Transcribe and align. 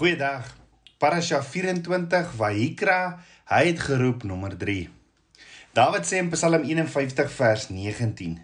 Goeiedag. 0.00 0.46
Parasha 0.96 1.42
24 1.44 2.30
Vayikra, 2.32 3.18
hy 3.52 3.58
het 3.66 3.82
geroep 3.84 4.22
nommer 4.24 4.54
3. 4.56 4.86
Dawid 5.76 6.06
sê 6.08 6.22
in 6.22 6.30
Psalm 6.32 6.62
51 6.64 7.28
vers 7.34 7.66
19: 7.68 8.38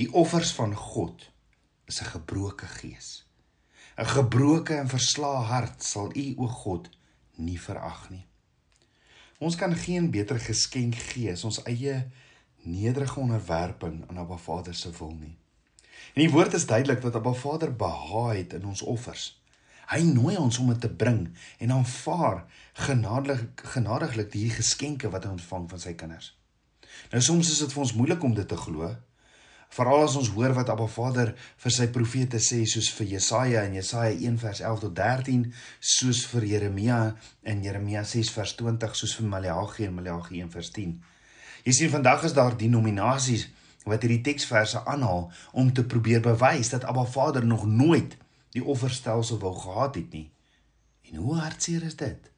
Die 0.00 0.06
offers 0.16 0.54
van 0.56 0.72
God 0.72 1.26
is 1.84 2.00
'n 2.00 2.08
gebroke 2.14 2.70
gees. 2.78 3.26
'n 3.98 4.08
Gebroke 4.14 4.74
en 4.74 4.88
verslae 4.88 5.42
hart 5.50 5.84
sal 5.84 6.08
U 6.16 6.24
o 6.38 6.48
God 6.48 6.88
nie 7.36 7.60
verag 7.60 8.08
nie. 8.08 8.24
Ons 9.38 9.56
kan 9.56 9.76
geen 9.76 10.10
beter 10.10 10.40
geskenk 10.40 10.94
gee 10.94 11.32
as 11.32 11.44
ons 11.44 11.62
eie 11.64 12.08
nederige 12.64 13.20
onderwerping 13.20 14.08
aan 14.08 14.18
Abba 14.24 14.36
Vader 14.36 14.74
se 14.74 14.90
wil 14.98 15.12
nie. 15.20 15.36
En 16.14 16.24
die 16.24 16.30
woord 16.30 16.54
is 16.54 16.66
duidelik 16.66 17.02
dat 17.02 17.14
Abba 17.14 17.32
Vader 17.32 17.76
behaag 17.76 18.36
het 18.36 18.52
in 18.52 18.64
ons 18.64 18.82
offers. 18.82 19.41
Hy 19.90 20.02
nooi 20.06 20.36
ons 20.38 20.58
om 20.62 20.68
dit 20.70 20.80
te 20.80 20.90
bring 20.90 21.24
en 21.58 21.72
aanvaar 21.78 22.44
genadig 22.86 23.42
genadiglik 23.74 24.30
die 24.32 24.50
geskenke 24.50 25.10
wat 25.10 25.26
hy 25.26 25.34
ontvang 25.36 25.68
van 25.70 25.82
sy 25.82 25.94
kinders. 25.98 26.32
Nou 27.12 27.22
soms 27.24 27.50
is 27.50 27.62
dit 27.64 27.72
vir 27.72 27.82
ons 27.82 27.96
moeilik 27.96 28.22
om 28.24 28.34
dit 28.36 28.48
te 28.48 28.56
glo. 28.56 28.90
Veral 29.72 30.02
as 30.04 30.18
ons 30.20 30.28
hoor 30.34 30.52
wat 30.52 30.68
Abba 30.68 30.84
Vader 30.84 31.30
vir 31.64 31.72
sy 31.72 31.86
profete 31.92 32.36
sê 32.44 32.58
soos 32.68 32.90
vir 32.92 33.14
Jesaja 33.14 33.62
in 33.64 33.78
Jesaja 33.78 34.12
1 34.12 34.36
vers 34.42 34.60
11 34.60 34.82
tot 34.84 34.94
13, 34.98 35.46
soos 35.80 36.26
vir 36.28 36.44
Jeremia 36.50 36.98
in 37.48 37.64
Jeremia 37.64 38.04
6 38.04 38.34
vers 38.36 38.52
20, 38.58 38.92
soos 39.00 39.16
vir 39.16 39.30
Maleagi 39.32 39.88
in 39.88 39.96
Maleagi 39.96 40.42
1 40.44 40.52
vers 40.52 40.68
10. 40.76 40.92
Jy 41.64 41.76
sien 41.78 41.92
vandag 41.92 42.26
is 42.28 42.36
daar 42.36 42.58
denominasies 42.58 43.46
wat 43.88 44.04
hierdie 44.04 44.20
teksverse 44.28 44.84
aanhaal 44.86 45.30
om 45.58 45.72
te 45.72 45.86
probeer 45.88 46.20
bewys 46.22 46.70
dat 46.74 46.84
Abba 46.84 47.06
Vader 47.08 47.46
nog 47.46 47.64
nooit 47.66 48.18
die 48.52 48.64
offerstelsel 48.64 49.40
wou 49.42 49.54
gehad 49.58 49.96
het 49.98 50.12
nie. 50.12 50.28
En 51.10 51.24
hoe 51.24 51.38
hartseer 51.40 51.82
is 51.88 51.96
dit? 51.96 52.30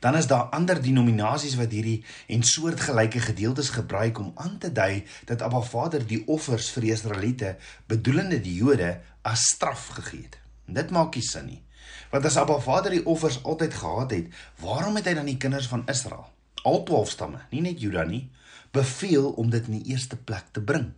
Dan 0.00 0.16
is 0.16 0.26
daar 0.26 0.50
ander 0.56 0.82
denominasies 0.82 1.56
wat 1.56 1.72
hierdie 1.72 2.04
en 2.32 2.42
soortgelyke 2.42 3.20
gedeeltes 3.20 3.70
gebruik 3.76 4.18
om 4.18 4.32
aan 4.34 4.58
te 4.58 4.72
dui 4.72 5.04
dat 5.24 5.42
Abba 5.42 5.60
Vader 5.60 6.06
die 6.06 6.22
offers 6.26 6.68
vir 6.74 6.86
die 6.86 6.92
Israeliete, 6.92 7.56
bedoelende 7.86 8.40
die 8.40 8.54
Jode, 8.54 9.00
as 9.22 9.48
straf 9.54 9.88
gegee 9.98 10.26
het. 10.26 10.38
Dit 10.66 10.90
maak 10.90 11.14
nie 11.14 11.24
sin 11.24 11.46
nie. 11.46 11.62
Want 12.10 12.26
as 12.28 12.36
Abba 12.36 12.58
Vader 12.60 12.92
die 12.92 13.04
offers 13.06 13.40
altyd 13.42 13.74
gehad 13.74 14.12
het, 14.14 14.28
waarom 14.60 14.96
het 14.98 15.08
hy 15.08 15.14
dan 15.18 15.30
die 15.30 15.40
kinders 15.40 15.68
van 15.70 15.86
Israel, 15.90 16.26
al 16.62 16.82
12 16.84 17.10
stamme, 17.10 17.40
nie 17.50 17.64
net 17.64 17.80
Juda 17.80 18.04
nie, 18.04 18.26
beveel 18.74 19.30
om 19.40 19.50
dit 19.50 19.68
in 19.70 19.80
die 19.80 19.94
eerste 19.94 20.16
plek 20.16 20.52
te 20.52 20.60
bring? 20.60 20.92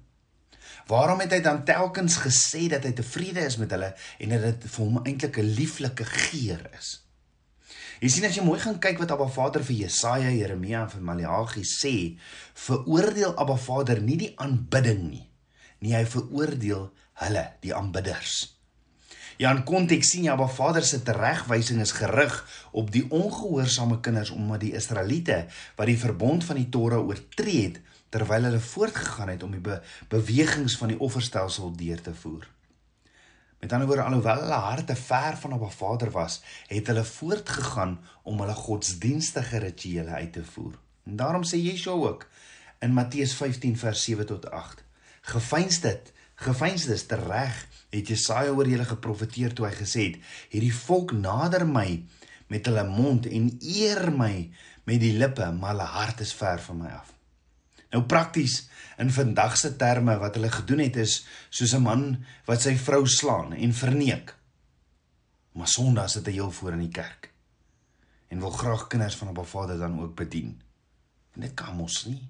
Waarom 0.89 1.21
het 1.21 1.33
hy 1.33 1.41
dan 1.45 1.65
telkens 1.65 2.17
gesê 2.23 2.69
dat 2.73 2.85
hy 2.85 2.95
tevrede 2.97 3.45
is 3.45 3.59
met 3.61 3.71
hulle 3.77 3.93
en 4.19 4.35
dat 4.35 4.47
dit 4.47 4.71
vir 4.71 4.85
hom 4.85 5.03
eintlik 5.05 5.39
'n 5.39 5.55
lieflike 5.59 6.05
geur 6.05 6.63
is? 6.79 7.03
Jy 7.99 8.09
sien 8.09 8.25
as 8.29 8.37
jy 8.37 8.45
mooi 8.47 8.61
gaan 8.63 8.79
kyk 8.79 9.01
wat 9.03 9.11
Abba 9.11 9.27
Vader 9.27 9.65
vir 9.67 9.75
Jesaja, 9.75 10.31
Jeremia 10.31 10.85
en 10.85 10.91
vir 10.93 11.01
Maleagi 11.03 11.65
sê, 11.67 11.95
veroordeel 12.55 13.35
Abba 13.35 13.57
Vader 13.57 14.01
nie 14.01 14.17
die 14.17 14.35
aanbidding 14.39 15.03
nie. 15.11 15.25
Nie 15.83 15.97
hy 15.97 16.05
veroordeel 16.07 16.93
hulle, 17.25 17.45
die 17.65 17.75
aanbidders. 17.75 18.59
Ja, 19.39 19.51
in 19.55 19.65
konteks 19.67 20.13
sien 20.13 20.25
jy 20.27 20.33
Abba 20.33 20.47
Vader 20.51 20.87
se 20.87 20.99
teregwysing 21.03 21.83
is 21.83 21.95
gerig 21.95 22.39
op 22.71 22.93
die 22.95 23.05
ongehoorsame 23.11 24.01
kinders 24.03 24.31
omdat 24.35 24.63
die 24.63 24.73
Israeliete 24.79 25.45
wat 25.79 25.91
die 25.91 25.99
verbond 25.99 26.47
van 26.47 26.59
die 26.59 26.69
Torah 26.75 27.03
oortree 27.03 27.69
het, 27.69 27.83
terwyl 28.09 28.49
hulle 28.49 28.61
voortgegaan 28.61 29.29
het 29.29 29.43
om 29.43 29.51
die 29.57 29.61
be 29.61 29.81
bewegings 30.09 30.77
van 30.81 30.95
die 30.95 31.01
offerstelsel 31.01 31.75
deur 31.77 32.01
te 32.01 32.15
voer. 32.15 32.49
Met 33.59 33.73
ander 33.73 33.87
woorde, 33.87 34.03
alhoewel 34.03 34.41
hulle 34.41 34.61
harte 34.63 34.97
ver 34.97 35.37
van 35.37 35.53
Abba 35.53 35.69
Vader 35.69 36.11
was, 36.11 36.43
het 36.67 36.87
hulle 36.87 37.05
voortgegaan 37.05 37.99
om 38.23 38.41
hulle 38.41 38.55
godsdienstige 38.55 39.59
rituele 39.59 40.11
uit 40.11 40.33
te 40.33 40.45
voer. 40.45 40.79
En 41.05 41.17
daarom 41.17 41.43
sê 41.43 41.59
Yeshua 41.59 41.93
ook 41.93 42.29
in 42.79 42.95
Matteus 42.95 43.35
15 43.35 43.77
vers 43.79 44.05
7 44.05 44.27
tot 44.27 44.51
8: 44.51 44.85
"Gefeins 45.21 45.81
dit, 45.81 46.13
gefeins 46.35 46.85
dit 46.85 47.09
tereg, 47.09 47.67
het 47.91 48.09
Jesaja 48.09 48.51
oor 48.51 48.69
julle 48.69 48.85
geprofeteer 48.85 49.53
toe 49.53 49.67
hy 49.67 49.75
gesê 49.75 50.07
het: 50.13 50.23
Hierdie 50.49 50.75
volk 50.75 51.13
nader 51.13 51.67
my 51.67 52.05
met 52.47 52.67
hulle 52.67 52.85
mond 52.87 53.27
en 53.27 53.57
eer 53.61 54.13
my 54.13 54.51
met 54.85 55.01
die 55.01 55.17
lippe, 55.19 55.51
maar 55.53 55.75
hulle 55.75 55.93
hart 55.99 56.21
is 56.21 56.33
ver 56.33 56.63
van 56.63 56.85
my 56.87 56.91
af." 57.03 57.18
Nou 57.89 58.03
prakties 58.05 58.67
in 59.01 59.11
vandag 59.13 59.57
se 59.57 59.71
terme 59.81 60.19
wat 60.21 60.35
hulle 60.37 60.51
gedoen 60.53 60.83
het 60.85 60.97
is 61.01 61.23
soos 61.49 61.73
'n 61.75 61.83
man 61.83 62.03
wat 62.45 62.63
sy 62.63 62.77
vrou 62.77 63.07
slaan 63.07 63.53
en 63.53 63.73
verneek. 63.73 64.35
Maar 65.53 65.69
Sondag 65.69 66.11
sit 66.11 66.27
hy 66.27 66.33
heel 66.33 66.51
voor 66.51 66.73
in 66.73 66.85
die 66.85 66.93
kerk 66.93 67.33
en 68.29 68.41
wil 68.41 68.51
graag 68.51 68.87
kinders 68.87 69.17
van 69.17 69.29
'n 69.29 69.45
Vader 69.45 69.79
dan 69.79 70.01
ook 70.01 70.15
bedien. 70.15 70.61
En 71.35 71.41
dit 71.41 71.55
kan 71.55 71.77
mos 71.77 72.05
nie. 72.05 72.29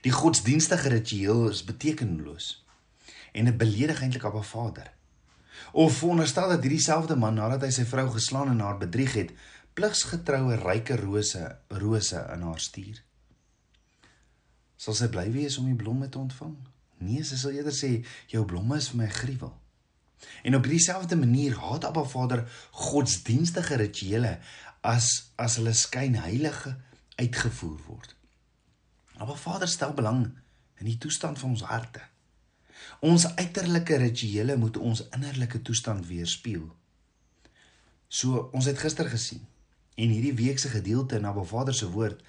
Die 0.00 0.12
godsdienstige 0.12 0.88
ritueel 0.88 1.48
is 1.48 1.64
betekenloos 1.64 2.64
en 3.32 3.44
dit 3.44 3.56
beledig 3.56 4.02
eintlik 4.02 4.24
op 4.24 4.34
'n 4.34 4.42
Vader. 4.42 4.92
Of 5.72 5.96
veronderstel 5.96 6.48
dat 6.48 6.62
hierdie 6.62 6.80
selfde 6.80 7.16
man 7.16 7.34
nadat 7.34 7.62
hy 7.62 7.70
sy 7.70 7.84
vrou 7.84 8.10
geslaan 8.10 8.48
en 8.48 8.60
haar 8.60 8.78
bedrieg 8.78 9.12
het, 9.12 9.30
pligsgetroue 9.74 10.56
ryke 10.56 10.96
rose 10.96 11.58
rose 11.68 12.26
in 12.32 12.42
haar 12.42 12.60
stuur 12.60 13.09
sal 14.80 14.96
sy 14.96 15.10
bly 15.12 15.26
wees 15.34 15.58
om 15.60 15.68
die 15.68 15.76
blomme 15.76 16.08
te 16.08 16.20
ontvang? 16.20 16.54
Nee, 17.04 17.24
sy 17.24 17.36
sal 17.40 17.56
eerder 17.56 17.74
sê 17.76 17.98
jou 18.32 18.46
blomme 18.48 18.78
is 18.80 18.88
vir 18.92 19.02
my 19.02 19.08
gruwel. 19.12 19.52
En 20.44 20.56
op 20.56 20.66
dieselfde 20.68 21.16
manier 21.16 21.56
haat 21.56 21.84
Abba 21.88 22.04
Vader 22.04 22.44
godsdienstige 22.76 23.76
rituele 23.80 24.38
as 24.84 25.08
as 25.40 25.56
hulle 25.60 25.72
skyn 25.76 26.16
heilige 26.20 26.74
uitgevoer 27.20 27.80
word. 27.88 28.14
Abba 29.20 29.36
Vader 29.36 29.68
stel 29.68 29.92
belang 29.96 30.26
in 30.80 30.88
die 30.88 30.98
toestand 31.00 31.40
van 31.40 31.56
ons 31.56 31.64
harte. 31.68 32.00
Ons 33.04 33.26
uiterlike 33.36 33.96
rituele 34.00 34.56
moet 34.60 34.76
ons 34.80 35.02
innerlike 35.16 35.60
toestand 35.64 36.06
weerspieël. 36.08 36.68
So 38.08 38.48
ons 38.56 38.68
het 38.68 38.80
gister 38.80 39.08
gesien 39.12 39.44
en 40.00 40.08
hierdie 40.08 40.36
week 40.36 40.60
se 40.60 40.72
gedeelte 40.72 41.20
in 41.20 41.28
Abba 41.28 41.44
Vader 41.44 41.76
se 41.76 41.88
woord 41.92 42.24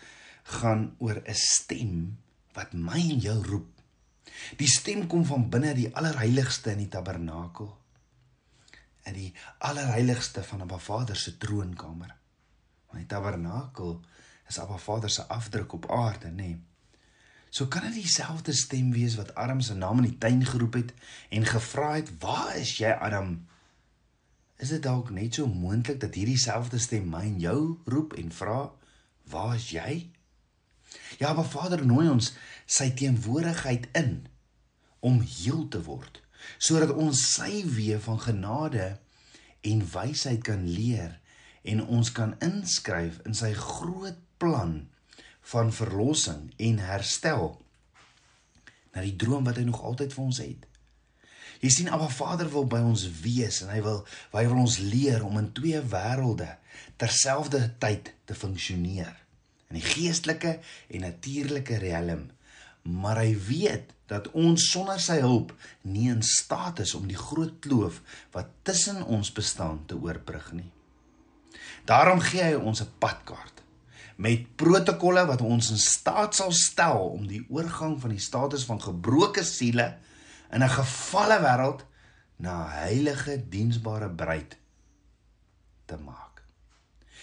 gaan 0.60 0.92
oor 1.00 1.22
'n 1.24 1.36
stem 1.36 2.18
wat 2.54 2.74
my 2.74 3.00
en 3.00 3.22
jou 3.24 3.38
roep. 3.46 3.70
Die 4.58 4.70
stem 4.70 5.08
kom 5.08 5.26
van 5.26 5.50
binne 5.50 5.74
die 5.78 5.90
allerheiligste 5.96 6.74
in 6.76 6.84
die 6.86 6.92
tabernakel. 6.92 7.70
In 9.10 9.18
die 9.18 9.30
allerheiligste 9.58 10.44
van 10.44 10.62
Abba 10.62 10.78
Vader 10.78 11.16
se 11.16 11.38
troonkamer. 11.38 12.16
Want 12.90 13.04
die 13.04 13.10
tabernakel 13.10 14.00
is 14.48 14.60
Abba 14.60 14.78
Vader 14.78 15.10
se 15.10 15.28
afdruk 15.28 15.74
op 15.74 15.90
aarde, 15.92 16.30
nê. 16.30 16.52
Nee. 16.52 16.60
So 17.52 17.68
kan 17.68 17.84
dit 17.84 17.94
dieselfde 18.00 18.54
stem 18.56 18.94
wees 18.96 19.18
wat 19.20 19.36
Adam 19.36 19.60
se 19.62 19.74
naam 19.76 19.98
in 20.00 20.06
die 20.08 20.18
tuin 20.18 20.46
geroep 20.46 20.74
het 20.74 20.94
en 21.30 21.46
gevra 21.46 21.96
het: 21.96 22.12
"Waar 22.20 22.56
is 22.56 22.78
jy, 22.78 22.92
Adam?" 22.92 23.48
Is 24.56 24.70
dit 24.70 24.84
dalk 24.84 25.10
net 25.10 25.34
so 25.34 25.48
moontlik 25.48 26.00
dat 26.00 26.16
hierdie 26.16 26.38
selfde 26.38 26.80
stem 26.80 27.10
my 27.10 27.26
en 27.28 27.40
jou 27.40 27.80
roep 27.86 28.14
en 28.14 28.32
vra: 28.32 28.72
"Waar 29.24 29.56
is 29.56 29.70
jy?" 29.70 30.12
Ja, 31.19 31.34
maar 31.34 31.50
Vader 31.50 31.85
nooi 31.85 32.07
ons 32.09 32.34
sy 32.66 32.90
teenwoordigheid 32.97 33.88
in 33.97 34.25
om 35.00 35.22
heel 35.22 35.68
te 35.74 35.81
word, 35.85 36.22
sodat 36.57 36.94
ons 36.94 37.19
sy 37.35 37.63
weë 37.68 38.00
van 38.06 38.19
genade 38.22 38.88
en 39.68 39.84
wysheid 39.94 40.44
kan 40.46 40.66
leer 40.69 41.18
en 41.62 41.84
ons 41.85 42.09
kan 42.12 42.34
inskryf 42.41 43.19
in 43.29 43.38
sy 43.38 43.52
groot 43.57 44.18
plan 44.41 44.79
van 45.53 45.69
verlossing 45.74 46.50
en 46.57 46.81
herstel 46.81 47.53
na 48.91 49.06
die 49.06 49.16
droom 49.16 49.46
wat 49.47 49.62
hy 49.62 49.66
nog 49.68 49.81
altyd 49.85 50.13
vir 50.16 50.23
ons 50.23 50.41
het. 50.41 50.68
Jy 51.62 51.69
sien, 51.69 51.90
Abba 51.94 52.09
Vader 52.09 52.50
wil 52.50 52.66
by 52.66 52.81
ons 52.81 53.06
wees 53.22 53.62
en 53.62 53.69
hy 53.69 53.81
wil 53.85 54.02
hy 54.34 54.47
wil 54.50 54.63
ons 54.63 54.79
leer 54.82 55.22
om 55.26 55.37
in 55.37 55.52
twee 55.53 55.82
wêrelde 55.94 56.49
terselfdertyd 57.02 58.09
te 58.26 58.37
funksioneer 58.37 59.21
in 59.72 59.79
die 59.79 59.88
geestelike 59.88 60.59
en 60.91 61.08
natuurlike 61.08 61.79
riem. 61.82 62.28
Maar 62.82 63.23
hy 63.23 63.34
weet 63.47 63.94
dat 64.12 64.28
ons 64.35 64.68
sonder 64.73 65.00
sy 65.00 65.22
hulp 65.23 65.53
nie 65.88 66.09
in 66.12 66.23
staat 66.26 66.82
is 66.84 66.94
om 66.97 67.08
die 67.08 67.20
groot 67.20 67.59
kloof 67.64 68.02
wat 68.35 68.52
tussen 68.68 69.03
ons 69.06 69.32
bestaan 69.32 69.85
te 69.88 69.96
oorbrug 69.96 70.52
nie. 70.58 70.70
Daarom 71.88 72.20
gee 72.20 72.44
hy 72.44 72.58
ons 72.59 72.82
'n 72.82 72.91
padkaart 73.00 73.62
met 74.22 74.56
protokolle 74.56 75.26
wat 75.26 75.41
ons 75.41 75.72
in 75.72 75.82
staat 75.82 76.35
sal 76.35 76.52
stel 76.52 77.09
om 77.16 77.28
die 77.28 77.46
oorgang 77.50 78.00
van 78.02 78.14
die 78.14 78.22
status 78.22 78.66
van 78.66 78.82
gebroke 78.82 79.44
siele 79.44 79.97
in 80.52 80.64
'n 80.64 80.70
gefalle 80.70 81.40
wêreld 81.40 81.85
na 82.35 82.68
heilige 82.68 83.50
diensbare 83.50 84.09
bruid 84.09 84.58
te 85.85 85.97
maak. 85.97 86.31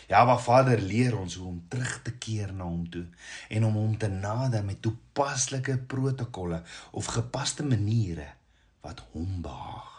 Ja, 0.06 0.24
maar 0.24 0.40
Vader 0.40 0.80
leer 0.80 1.18
ons 1.18 1.34
hoe 1.34 1.46
om 1.46 1.64
terug 1.68 2.02
te 2.02 2.12
keer 2.12 2.52
na 2.52 2.64
hom 2.64 2.90
toe 2.90 3.06
en 3.48 3.64
om 3.64 3.74
hom 3.74 3.98
te 3.98 4.08
nader 4.08 4.64
met 4.64 4.82
toepaslike 4.82 5.78
protokolle 5.78 6.62
of 6.90 7.06
gepaste 7.06 7.64
maniere 7.64 8.26
wat 8.80 9.02
hom 9.12 9.42
behaag. 9.42 9.94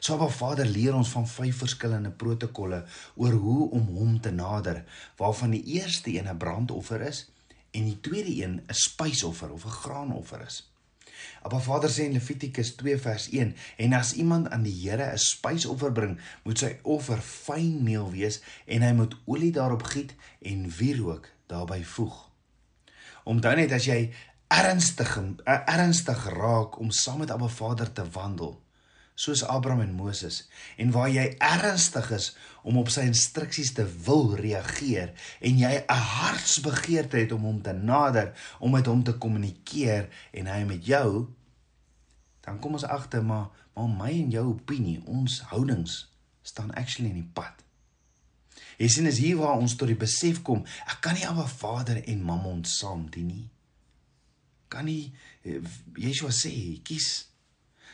So 0.00 0.14
Abba 0.14 0.28
Vader 0.28 0.66
leer 0.66 0.94
ons 0.94 1.10
van 1.14 1.26
vyf 1.28 1.62
verskillende 1.62 2.10
protokolle 2.10 2.84
oor 3.14 3.32
hoe 3.32 3.70
om 3.70 3.86
hom 3.96 4.20
te 4.20 4.30
nader, 4.30 4.84
waarvan 5.16 5.54
die 5.56 5.64
eerste 5.78 6.12
een 6.12 6.28
'n 6.28 6.36
brandoffer 6.36 7.00
is 7.00 7.30
en 7.70 7.84
die 7.84 8.00
tweede 8.00 8.42
een 8.42 8.60
'n 8.60 8.74
spysoffer 8.74 9.52
of 9.52 9.64
'n 9.64 9.78
graanoffer 9.82 10.40
is. 10.40 10.75
Abba 11.42 11.60
Vader 11.60 11.90
sê 11.90 12.06
in 12.06 12.12
Levitikus 12.12 12.74
2 12.76 12.98
vers 12.98 13.28
1 13.30 13.54
en 13.76 13.92
as 13.92 14.12
iemand 14.14 14.50
aan 14.50 14.62
die 14.62 14.74
Here 14.74 15.12
'n 15.12 15.18
spysoffer 15.18 15.92
bring, 15.92 16.18
moet 16.44 16.58
sy 16.58 16.78
offer 16.82 17.20
fyn 17.20 17.82
meel 17.82 18.10
wees 18.10 18.40
en 18.66 18.82
hy 18.82 18.92
moet 18.92 19.16
olie 19.24 19.52
daarop 19.52 19.82
giet 19.82 20.14
en 20.42 20.70
wierook 20.78 21.30
daarbey 21.46 21.84
voeg. 21.84 22.30
Onthou 23.24 23.54
net 23.56 23.72
as 23.72 23.84
jy 23.84 24.12
ernstig 24.48 25.16
ernstig 25.46 26.28
raak 26.30 26.78
om 26.78 26.90
saam 26.90 27.18
met 27.18 27.30
Abba 27.30 27.48
Vader 27.48 27.92
te 27.92 28.04
wandel, 28.10 28.60
soos 29.16 29.42
Abraham 29.48 29.82
en 29.86 29.94
Moses 29.96 30.42
en 30.76 30.92
waar 30.94 31.08
jy 31.10 31.24
ernstig 31.42 32.10
is 32.14 32.30
om 32.66 32.76
op 32.80 32.90
sy 32.92 33.06
instruksies 33.08 33.72
te 33.76 33.86
wil 34.06 34.34
reageer 34.36 35.14
en 35.40 35.58
jy 35.58 35.72
'n 35.80 36.02
hartsbegeerte 36.18 37.16
het 37.16 37.32
om 37.32 37.48
hom 37.48 37.62
te 37.62 37.72
nader, 37.72 38.34
om 38.60 38.70
met 38.70 38.86
hom 38.86 39.02
te 39.02 39.16
kommunikeer 39.16 40.08
en 40.32 40.46
hy 40.46 40.64
met 40.64 40.86
jou 40.86 41.26
dan 42.46 42.60
kom 42.60 42.72
ons 42.78 42.84
agter 42.84 43.24
maar 43.24 43.50
maar 43.76 43.92
my 43.92 44.08
en 44.08 44.30
jou 44.32 44.46
opinie, 44.54 45.02
ons 45.04 45.40
houdings 45.50 46.06
staan 46.42 46.70
actually 46.80 47.10
in 47.10 47.18
die 47.20 47.32
pad. 47.36 47.60
Jy 48.80 48.88
sien 48.88 49.08
is 49.10 49.18
hier 49.20 49.36
waar 49.36 49.60
ons 49.60 49.74
tot 49.76 49.90
die 49.90 49.98
besef 50.00 50.40
kom, 50.46 50.62
ek 50.88 51.02
kan 51.04 51.16
nie 51.18 51.26
Abba 51.28 51.44
Vader 51.50 52.00
en 52.00 52.22
Mammon 52.24 52.62
saam 52.64 53.04
dien 53.12 53.28
nie. 53.28 53.44
Kan 54.72 54.88
nie 54.88 55.12
eh, 55.44 55.60
Yeshua 56.00 56.32
sê, 56.32 56.52
kies. 56.88 57.26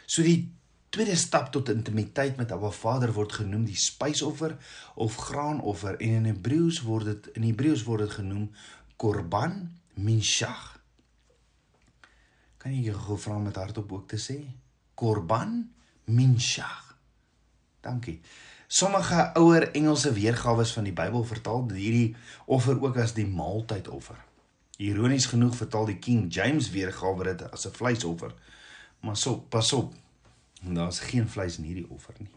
So 0.06 0.22
die 0.22 0.52
tweede 0.92 1.16
stap 1.16 1.48
tot 1.52 1.70
intimiteit 1.72 2.36
met 2.36 2.52
Abba 2.52 2.70
Vader 2.70 3.14
word 3.16 3.32
genoem 3.40 3.64
die 3.64 3.78
spysoffer 3.80 4.58
of 5.00 5.16
graanoffer 5.16 5.96
en 5.96 6.18
in 6.20 6.28
Hebreëus 6.28 6.82
word 6.84 7.08
dit 7.08 7.30
in 7.38 7.46
Hebreëus 7.48 7.84
word 7.86 8.04
dit 8.04 8.16
genoem 8.18 8.50
korban 9.00 9.56
minshach. 9.96 10.74
Kan 12.60 12.76
jy 12.76 12.92
gou 12.92 13.16
vra 13.18 13.38
met 13.40 13.56
hardop 13.56 13.92
ook 13.96 14.10
te 14.12 14.20
sê? 14.20 14.36
Korban 14.94 15.62
minshach. 16.12 16.92
Dankie. 17.82 18.20
Sommige 18.68 19.30
ouer 19.40 19.70
Engelse 19.72 20.12
weergawe 20.12 20.64
van 20.74 20.86
die 20.86 20.94
Bybel 20.96 21.24
vertaal 21.24 21.66
hierdie 21.72 22.12
offer 22.46 22.76
ook 22.80 23.00
as 23.00 23.16
die 23.16 23.26
maaltydoffer. 23.26 24.20
Ironies 24.82 25.26
genoeg 25.32 25.56
vertaal 25.56 25.88
die 25.88 25.98
King 26.04 26.28
James 26.32 26.70
weergawe 26.72 27.32
dit 27.32 27.42
as 27.50 27.66
'n 27.66 27.76
vleisoffer. 27.80 28.32
Maar 29.00 29.16
so, 29.16 29.36
pas 29.48 29.72
op, 29.72 29.94
en 30.64 30.74
daar's 30.74 31.00
geen 31.00 31.28
vleis 31.28 31.58
in 31.58 31.64
hierdie 31.64 31.88
offer 31.90 32.14
nie. 32.18 32.30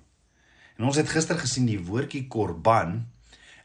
En 0.77 0.85
ons 0.89 0.97
het 0.99 1.09
gister 1.09 1.37
gesien 1.39 1.67
die 1.69 1.79
woordjie 1.79 2.25
korban 2.27 3.05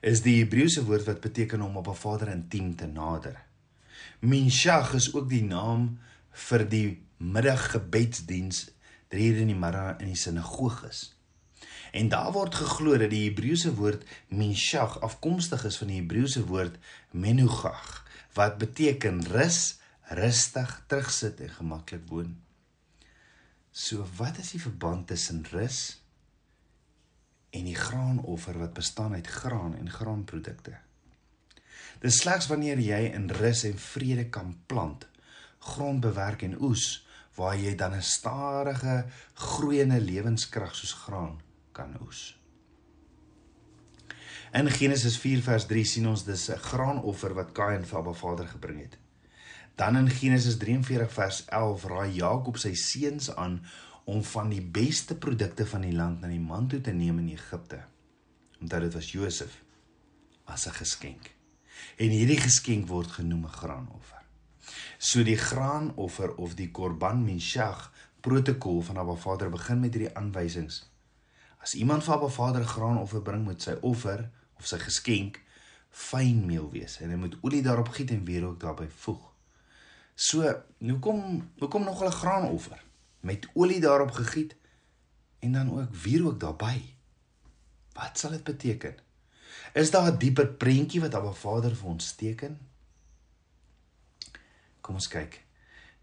is 0.00 0.22
die 0.24 0.38
Hebreëse 0.38 0.84
woord 0.86 1.08
wat 1.10 1.20
beteken 1.20 1.62
om 1.62 1.76
op 1.76 1.88
'n 1.88 1.94
Vader 1.94 2.28
intiem 2.28 2.76
te 2.76 2.86
nader. 2.86 3.36
Minshach 4.20 4.94
is 4.94 5.14
ook 5.14 5.28
die 5.28 5.44
naam 5.44 5.98
vir 6.32 6.68
die 6.68 7.02
middaggebedsdiens 7.16 8.70
3 9.08 9.32
uur 9.32 9.40
in 9.40 9.46
die 9.46 9.58
middag 9.58 9.98
in 10.00 10.06
die 10.06 10.16
sinagoges. 10.16 11.16
En 11.92 12.08
daar 12.08 12.32
word 12.32 12.54
geglo 12.54 12.98
dat 12.98 13.10
die 13.10 13.24
Hebreëse 13.28 13.74
woord 13.74 14.04
minshach 14.28 15.00
afkomstig 15.00 15.64
is 15.64 15.76
van 15.76 15.90
die 15.90 15.98
Hebreëse 16.00 16.44
woord 16.46 16.78
menugach 17.10 18.06
wat 18.38 18.58
beteken 18.58 19.24
rus, 19.26 19.80
rustig 20.14 20.84
terugsit 20.86 21.40
en 21.40 21.50
gemaklik 21.50 22.06
woon. 22.08 22.36
So 23.70 24.06
wat 24.16 24.38
is 24.38 24.50
die 24.50 24.60
verband 24.60 25.06
tussen 25.06 25.44
rus 25.50 26.02
en 27.54 27.66
die 27.66 27.76
graanoffer 27.78 28.58
wat 28.58 28.74
bestaan 28.74 29.14
uit 29.14 29.26
graan 29.26 29.76
en 29.78 29.90
graanprodukte? 29.90 30.74
Dis 32.02 32.18
slegs 32.22 32.48
wanneer 32.50 32.80
jy 32.82 33.00
in 33.14 33.28
rus 33.30 33.62
en 33.68 33.78
vrede 33.78 34.26
kan 34.32 34.56
plant, 34.66 35.06
grond 35.58 36.00
bewerk 36.00 36.42
en 36.42 36.58
oes, 36.58 37.06
waar 37.38 37.56
jy 37.56 37.74
dan 37.76 37.94
'n 37.94 38.02
stadige 38.02 39.06
groeiende 39.34 40.00
lewenskrag 40.00 40.74
soos 40.74 40.92
graan 40.92 41.40
kan 41.72 41.94
oes. 42.02 42.36
In 44.52 44.70
Genesis 44.70 45.18
4 45.18 45.42
vers 45.42 45.66
3 45.66 45.84
sien 45.84 46.08
ons 46.08 46.24
dis 46.24 46.50
'n 46.50 46.58
graanoffer 46.58 47.34
wat 47.34 47.52
Kain 47.52 47.84
vir 47.84 47.98
Abba 47.98 48.12
Vader 48.12 48.48
gebring 48.48 48.80
het. 48.80 48.98
Dan 49.80 49.96
in 49.96 50.10
Genesis 50.10 50.56
43 50.56 51.12
vers 51.12 51.44
11 51.48 51.84
raai 51.88 52.10
Jakob 52.12 52.58
sy 52.60 52.74
seuns 52.76 53.30
aan 53.32 53.54
om 54.04 54.18
van 54.28 54.50
die 54.52 54.60
beste 54.60 55.14
produkte 55.16 55.64
van 55.66 55.86
die 55.86 55.94
land 55.96 56.20
na 56.20 56.28
die 56.28 56.40
man 56.40 56.66
toe 56.68 56.82
te 56.84 56.92
neem 56.92 57.22
in 57.22 57.30
Egipte. 57.32 57.78
Omdat 58.60 58.84
dit 58.84 58.98
was 58.98 59.12
Josef 59.12 59.54
as 60.44 60.66
'n 60.68 60.76
geskenk. 60.76 61.30
En 61.96 62.12
hierdie 62.12 62.40
geskenk 62.40 62.88
word 62.88 63.08
genoem 63.08 63.44
'n 63.44 63.56
graanoffer. 63.60 64.20
So 64.98 65.22
die 65.22 65.36
graanoffer 65.36 66.34
of 66.34 66.54
die 66.54 66.70
korban 66.70 67.24
minshach 67.24 67.92
protokol 68.20 68.82
van 68.82 68.96
Abba 68.96 69.14
Vader 69.14 69.50
begin 69.50 69.80
met 69.80 69.94
hierdie 69.94 70.16
aanwysings. 70.16 70.90
As 71.58 71.74
iemand 71.74 72.04
vir 72.04 72.14
Abba 72.14 72.28
Vader 72.28 72.64
graanoffer 72.64 73.22
bring 73.22 73.46
met 73.46 73.62
sy 73.62 73.76
offer 73.80 74.30
of 74.58 74.66
sy 74.66 74.78
geskenk 74.78 75.40
fyn 75.90 76.46
meel 76.46 76.70
wees 76.70 77.00
en 77.00 77.10
hy 77.10 77.16
moet 77.16 77.38
olie 77.40 77.62
daarop 77.62 77.88
giet 77.88 78.10
en 78.10 78.24
weer 78.24 78.44
ook 78.44 78.60
daarbey 78.60 78.88
voeg. 78.88 79.29
So, 80.20 80.62
hoekom 80.78 81.50
hoekom 81.58 81.84
nog 81.84 82.02
'n 82.04 82.10
graanoffer 82.10 82.82
met 83.20 83.48
olie 83.52 83.80
daarop 83.80 84.10
gegiet 84.10 84.56
en 85.38 85.52
dan 85.52 85.80
ook 85.80 85.94
wierook 85.94 86.40
daarbey? 86.40 86.94
Wat 87.92 88.18
sal 88.18 88.30
dit 88.30 88.44
beteken? 88.44 88.94
Is 89.72 89.90
daar 89.90 90.12
'n 90.12 90.18
dieper 90.18 90.48
prentjie 90.48 91.00
wat 91.00 91.14
Abba 91.14 91.32
Vader 91.32 91.76
vir 91.76 91.88
ons 91.88 92.12
teken? 92.12 92.58
Kom 94.80 94.94
ons 94.94 95.08
kyk. 95.08 95.44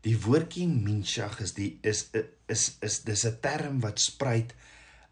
Die 0.01 0.19
woordjie 0.21 0.67
minshach 0.67 1.39
is 1.39 1.53
die 1.53 1.77
is 1.81 2.09
is 2.45 2.77
is 2.79 3.03
dis 3.03 3.25
'n 3.25 3.37
term 3.39 3.79
wat 3.79 3.99
spruit 3.99 4.53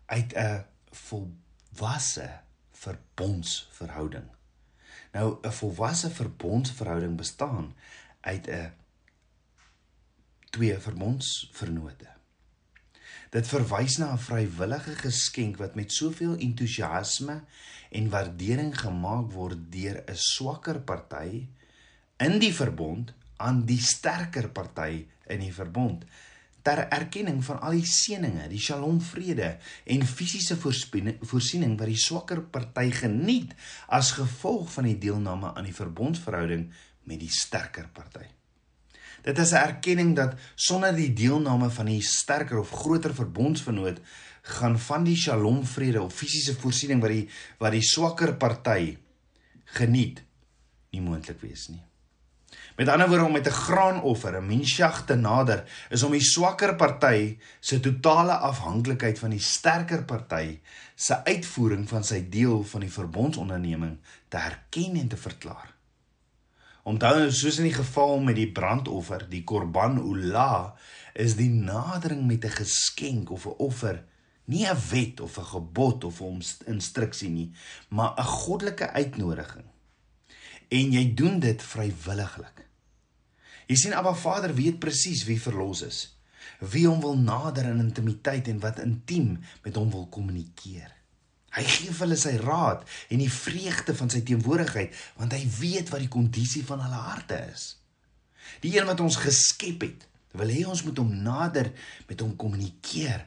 uit 0.06 0.34
'n 0.34 0.66
volwasse 0.92 2.42
verbondsverhouding. 2.72 4.30
Nou 5.12 5.38
'n 5.42 5.52
volwasse 5.52 6.10
verbondsverhouding 6.10 7.18
bestaan 7.18 7.76
uit 8.22 8.48
'n 8.48 8.74
twee 10.56 10.78
verbondsvernote. 10.80 12.08
Dit 13.36 13.48
verwys 13.52 13.98
na 14.00 14.14
'n 14.14 14.22
vrywillige 14.24 14.96
geskenk 14.96 15.58
wat 15.60 15.76
met 15.76 15.92
soveel 15.92 16.38
entoesiasme 16.38 17.44
en 17.92 18.10
waardering 18.10 18.72
gemaak 18.80 19.32
word 19.32 19.72
deur 19.72 20.04
'n 20.08 20.16
swakker 20.16 20.80
party 20.80 21.48
in 22.18 22.40
die 22.40 22.54
verbond 22.54 23.14
aan 23.38 23.66
die 23.66 23.82
sterker 23.82 24.50
party 24.50 25.06
in 25.28 25.40
die 25.40 25.54
verbond 25.54 26.06
ter 26.62 26.88
erkenning 26.90 27.44
van 27.46 27.60
al 27.62 27.72
die 27.78 27.86
seëninge, 27.86 28.48
die 28.50 28.60
Shalom 28.60 29.02
vrede 29.02 29.58
en 29.84 30.06
fisiese 30.06 30.58
voorsiening 30.58 31.78
wat 31.78 31.88
die 31.88 32.06
swakker 32.08 32.42
party 32.42 32.90
geniet 32.92 33.54
as 33.88 34.16
gevolg 34.18 34.72
van 34.72 34.84
die 34.84 34.98
deelname 34.98 35.54
aan 35.54 35.68
die 35.68 35.76
verbondsverhouding 35.76 36.72
met 37.04 37.20
die 37.20 37.30
sterker 37.30 37.90
party. 37.94 38.26
Dit 39.26 39.38
is 39.38 39.52
'n 39.52 39.66
erkenning 39.70 40.16
dat 40.16 40.34
sonder 40.56 40.96
die 40.96 41.14
deelname 41.14 41.70
van 41.70 41.86
die 41.86 42.02
sterker 42.02 42.60
of 42.60 42.70
groter 42.70 43.14
verbondsvernoot 43.14 44.00
gaan 44.42 44.80
van 44.80 45.04
die 45.04 45.16
Shalom 45.16 45.66
vrede 45.66 46.02
of 46.02 46.14
fisiese 46.14 46.54
voorsiening 46.54 47.02
wat 47.02 47.10
die 47.10 47.30
wat 47.58 47.72
die 47.72 47.82
swakker 47.82 48.36
party 48.36 48.98
geniet 49.64 50.24
nie 50.92 51.02
moontlik 51.02 51.42
wees 51.42 51.68
nie. 51.68 51.82
Met 52.78 52.88
ander 52.88 53.08
woorde 53.08 53.26
om 53.26 53.32
met 53.32 53.48
'n 53.48 53.52
graanoffer, 53.66 54.36
'n 54.38 54.48
minshach 54.48 55.06
te 55.06 55.16
nader, 55.16 55.64
is 55.90 56.04
om 56.04 56.12
die 56.12 56.22
swakker 56.24 56.76
party 56.76 57.38
se 57.60 57.80
totale 57.80 58.34
afhanklikheid 58.34 59.20
van 59.20 59.30
die 59.30 59.40
sterker 59.40 60.04
party 60.04 60.60
se 60.96 61.24
uitvoering 61.26 61.90
van 61.90 62.04
sy 62.04 62.30
deel 62.30 62.64
van 62.64 62.82
die 62.82 62.92
verbondsonderneming 62.92 63.98
te 64.28 64.38
erken 64.38 64.96
en 64.96 65.08
te 65.08 65.18
verklaar. 65.18 65.75
Onthou 66.86 67.16
nou 67.18 67.32
soos 67.34 67.58
in 67.58 67.66
die 67.66 67.74
geval 67.74 68.20
met 68.22 68.36
die 68.38 68.52
brandoffer, 68.54 69.24
die 69.30 69.42
korban 69.44 69.98
ula, 69.98 70.76
is 71.18 71.34
die 71.40 71.50
nadering 71.50 72.28
met 72.30 72.46
'n 72.46 72.58
geskenk 72.62 73.32
of 73.32 73.46
'n 73.48 73.58
offer 73.58 74.04
nie 74.46 74.66
'n 74.66 74.78
wet 74.90 75.20
of 75.20 75.38
'n 75.38 75.50
gebod 75.56 76.04
of 76.04 76.22
'n 76.22 76.42
instruksie 76.66 77.30
nie, 77.30 77.52
maar 77.90 78.14
'n 78.18 78.24
goddelike 78.24 78.90
uitnodiging. 78.90 79.66
En 80.68 80.92
jy 80.92 81.14
doen 81.14 81.40
dit 81.40 81.64
vrywilliglik. 81.64 82.68
Jy 83.68 83.76
sien 83.76 83.94
Abba 83.94 84.14
Vader 84.14 84.54
weet 84.54 84.80
presies 84.80 85.24
wie 85.24 85.42
verlos 85.42 85.82
is, 85.82 86.18
wie 86.60 86.88
hom 86.88 87.02
wil 87.02 87.18
nader 87.18 87.66
in 87.66 87.80
intimiteit 87.80 88.48
en 88.48 88.60
wat 88.60 88.80
intiem 88.80 89.40
met 89.64 89.76
hom 89.76 89.92
wil 89.92 90.08
kommunikeer. 90.08 90.94
Hy 91.56 91.64
gee 91.64 91.94
vir 91.94 92.04
hulle 92.04 92.18
sy 92.20 92.34
raad 92.42 92.84
en 93.14 93.22
die 93.22 93.32
vreugde 93.32 93.96
van 93.96 94.12
sy 94.12 94.22
teenwoordigheid 94.28 94.96
want 95.20 95.36
hy 95.36 95.46
weet 95.60 95.92
wat 95.94 96.04
die 96.04 96.12
kondisie 96.12 96.66
van 96.68 96.84
hulle 96.84 97.00
harte 97.08 97.40
is. 97.54 97.70
Die 98.64 98.74
een 98.76 98.88
wat 98.90 99.00
ons 99.04 99.18
geskep 99.24 99.86
het, 99.86 100.04
wil 100.36 100.52
hê 100.52 100.66
ons 100.68 100.84
moet 100.84 101.00
hom 101.00 101.14
nader 101.24 101.72
met 102.10 102.20
hom 102.22 102.36
kommunikeer, 102.40 103.24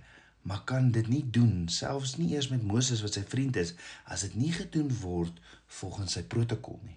maar 0.49 0.63
kan 0.69 0.93
dit 0.93 1.09
nie 1.09 1.25
doen 1.25 1.67
selfs 1.73 2.17
nie 2.21 2.31
eers 2.35 2.51
met 2.53 2.65
Moses 2.65 3.03
wat 3.05 3.17
sy 3.17 3.25
vriend 3.29 3.57
is 3.61 3.75
as 4.09 4.27
dit 4.27 4.37
nie 4.41 4.53
gedoen 4.55 4.93
word 5.01 5.41
volgens 5.81 6.17
sy 6.17 6.25
protokol 6.29 6.79
nie. 6.85 6.97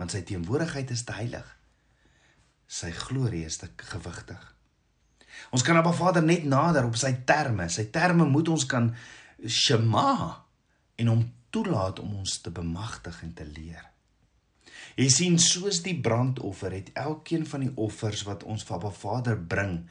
Want 0.00 0.16
sy 0.16 0.24
teenwoordigheid 0.24 0.90
is 0.92 1.04
te 1.04 1.16
heilig. 1.16 1.46
Sy 2.70 2.90
glorie 2.96 3.44
is 3.44 3.60
te 3.60 3.68
gewigtig. 3.92 4.40
Ons 5.52 5.64
kan 5.66 5.76
Abba 5.76 5.92
Vader 5.96 6.24
net 6.24 6.44
nader 6.48 6.88
op 6.88 6.96
sy 7.00 7.12
terme. 7.28 7.68
Sy 7.72 7.88
terme 7.92 8.26
moet 8.28 8.48
ons 8.52 8.66
kan 8.68 8.90
shema 9.44 10.46
en 11.00 11.14
hom 11.14 11.24
toelaat 11.50 12.02
om 12.04 12.20
ons 12.22 12.40
te 12.44 12.52
bemagtig 12.54 13.22
en 13.26 13.32
te 13.34 13.48
leer 13.48 13.90
Jy 14.98 15.08
sien 15.12 15.36
soos 15.38 15.80
die 15.84 15.94
brandoffer 16.02 16.74
het 16.74 16.90
elkeen 16.98 17.44
van 17.46 17.62
die 17.64 17.72
offers 17.80 18.24
wat 18.26 18.42
ons 18.44 18.64
vir 18.66 18.76
Abba 18.76 18.90
Vader 18.90 19.36
bring 19.38 19.86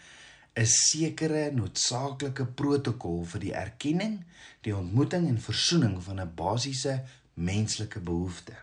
'n 0.59 0.65
sekere 0.65 1.51
noodsaaklike 1.51 2.45
protokol 2.45 3.23
vir 3.25 3.39
die 3.39 3.53
erkenning, 3.53 4.25
die 4.61 4.75
ontmoeting 4.75 5.27
en 5.27 5.39
versoening 5.39 6.03
van 6.03 6.19
'n 6.19 6.35
basiese 6.35 7.03
menslike 7.33 7.99
behoefte. 7.99 8.53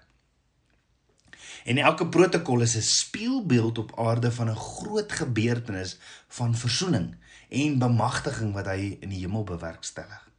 En 1.65 1.79
elke 1.79 2.07
protokol 2.07 2.61
is 2.61 2.77
'n 2.77 2.83
spieelbeeld 2.83 3.79
op 3.79 3.99
aarde 3.99 4.33
van 4.33 4.51
'n 4.51 4.57
groot 4.57 5.13
gebeurtenis 5.13 5.99
van 6.29 6.55
versoening 6.55 7.17
en 7.49 7.79
bemagtiging 7.79 8.53
wat 8.53 8.67
hy 8.67 8.99
in 9.01 9.09
die 9.09 9.21
hemel 9.21 9.45
bewerkstellig. 9.45 10.31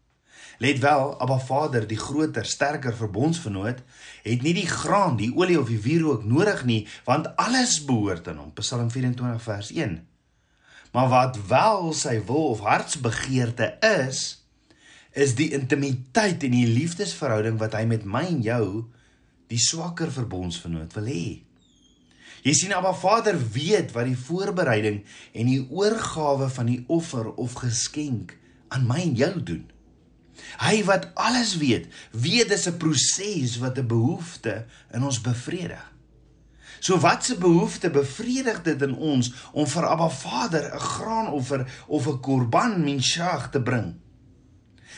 Let 0.57 0.79
wel, 0.79 1.19
Abba 1.21 1.37
Vader, 1.39 1.85
die 1.87 1.99
groter, 1.99 2.45
sterker 2.45 2.95
verbondsvernoot, 2.97 3.83
het 4.25 4.41
nie 4.41 4.55
die 4.57 4.67
graan, 4.67 5.17
die 5.19 5.29
olie 5.35 5.59
of 5.59 5.69
die 5.69 5.81
wierook 5.81 6.25
nodig 6.25 6.63
nie, 6.65 6.79
want 7.05 7.29
alles 7.37 7.77
behoort 7.85 8.27
aan 8.31 8.41
hom. 8.41 8.53
Psalm 8.57 8.89
24 8.89 9.43
vers 9.43 9.69
1. 9.75 9.99
Maar 10.97 11.09
wat 11.13 11.37
wel 11.47 11.93
sy 11.93 12.15
wil 12.25 12.49
of 12.55 12.65
hartsbegeerte 12.65 13.75
is, 13.85 14.23
is 15.13 15.35
die 15.37 15.51
intimiteit 15.53 16.41
en 16.45 16.57
die 16.57 16.67
liefdesverhouding 16.69 17.61
wat 17.61 17.77
hy 17.77 17.85
met 17.89 18.05
my 18.05 18.25
en 18.25 18.41
jou, 18.45 18.65
die 19.53 19.61
swakker 19.61 20.09
verbondsvernoot 20.13 20.97
wil 20.97 21.13
hê. 21.13 21.27
Jy 22.45 22.53
sien 22.57 22.73
Abba 22.73 22.95
Vader 22.97 23.37
weet 23.53 23.93
wat 23.93 24.09
die 24.09 24.17
voorbereiding 24.17 25.03
en 25.37 25.49
die 25.49 25.63
oorgawe 25.69 26.49
van 26.53 26.69
die 26.69 26.81
offer 26.89 27.29
of 27.35 27.57
geskenk 27.61 28.37
aan 28.73 28.85
my 28.89 29.03
en 29.05 29.17
jou 29.17 29.33
doen. 29.41 29.65
Hy 30.57 30.83
wat 30.83 31.09
alles 31.15 31.57
weet, 31.57 31.87
weet 32.11 32.49
dis 32.49 32.67
'n 32.67 32.77
proses 32.77 33.57
wat 33.57 33.77
'n 33.77 33.87
behoefte 33.87 34.65
in 34.91 35.03
ons 35.03 35.21
bevredig. 35.21 35.93
So 36.79 36.99
wat 36.99 37.25
se 37.25 37.37
behoefte 37.37 37.89
bevredig 37.89 38.61
dit 38.61 38.81
in 38.81 38.95
ons 38.95 39.33
om 39.51 39.67
vir 39.67 39.85
Abba 39.85 40.09
Vader 40.09 40.73
'n 40.73 40.79
graanoffer 40.79 41.83
of 41.87 42.07
'n 42.07 42.19
korban 42.19 42.83
minshag 42.83 43.49
te 43.51 43.61
bring? 43.61 43.95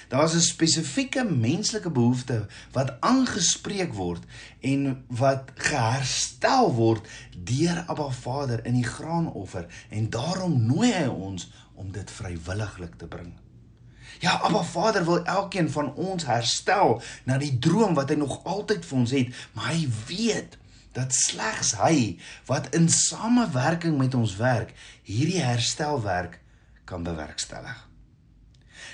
Daar's 0.10 0.34
'n 0.34 0.42
spesifieke 0.42 1.24
menslike 1.24 1.92
behoefte 1.92 2.48
wat 2.72 2.98
aangespreek 3.00 3.94
word 3.94 4.24
en 4.60 5.04
wat 5.08 5.52
geherstel 5.56 6.74
word 6.74 7.08
deur 7.38 7.84
Abba 7.88 8.10
Vader 8.10 8.66
in 8.66 8.74
die 8.74 8.88
graanoffer 8.88 9.66
en 9.90 10.10
daarom 10.10 10.66
nooi 10.66 10.92
hy 10.92 11.08
ons 11.08 11.52
om 11.76 11.92
dit 11.92 12.12
vrywilliglik 12.12 12.96
te 12.96 13.08
bring. 13.08 13.34
Ja, 14.20 14.40
Abba 14.44 14.64
Vader 14.64 15.06
wil 15.06 15.24
elkeen 15.24 15.70
van 15.72 15.94
ons 15.96 16.26
herstel 16.28 17.02
na 17.24 17.38
die 17.40 17.54
droom 17.60 17.94
wat 17.96 18.12
hy 18.12 18.18
nog 18.20 18.42
altyd 18.44 18.84
vir 18.86 18.98
ons 19.00 19.14
het, 19.16 19.30
maar 19.56 19.72
hy 19.72 19.86
weet 20.10 20.58
dat 20.98 21.16
slegs 21.16 21.76
hy 21.80 22.18
wat 22.50 22.68
in 22.76 22.90
samewerking 22.92 23.96
met 23.98 24.18
ons 24.18 24.36
werk, 24.42 24.74
hierdie 25.08 25.40
herstelwerk 25.40 26.42
kan 26.90 27.06
bewerkstellig. 27.06 27.78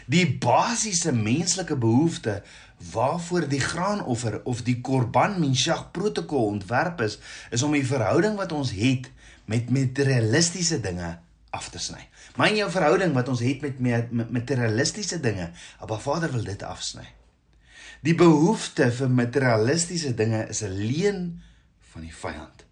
Die 0.06 0.28
basiese 0.38 1.10
menslike 1.16 1.78
behoefte 1.82 2.44
waarvoor 2.92 3.48
die 3.50 3.64
graanoffer 3.64 4.44
of 4.44 4.62
die 4.68 4.78
korban 4.86 5.40
minshag 5.42 5.88
protokol 5.96 6.52
ontwerp 6.52 7.02
is, 7.02 7.18
is 7.50 7.64
om 7.66 7.74
die 7.74 7.86
verhouding 7.88 8.38
wat 8.38 8.54
ons 8.54 8.76
het 8.78 9.10
met 9.50 9.72
materialistiese 9.74 10.78
dinge 10.84 11.16
af 11.50 11.72
te 11.74 11.82
sny. 11.82 12.04
Myn 12.36 12.58
jou 12.60 12.68
verhouding 12.72 13.14
wat 13.16 13.30
ons 13.32 13.44
het 13.46 13.62
met 13.64 13.80
materialistiese 14.12 15.22
dinge, 15.24 15.52
Abba 15.80 16.00
Vader 16.04 16.34
wil 16.34 16.44
dit 16.44 16.64
afsny. 16.64 17.06
Die 18.04 18.16
behoefte 18.16 18.90
vir 18.92 19.10
materialistiese 19.10 20.14
dinge 20.14 20.44
is 20.52 20.62
'n 20.64 20.76
leen 20.76 21.42
van 21.94 22.02
die 22.02 22.14
vyand. 22.14 22.66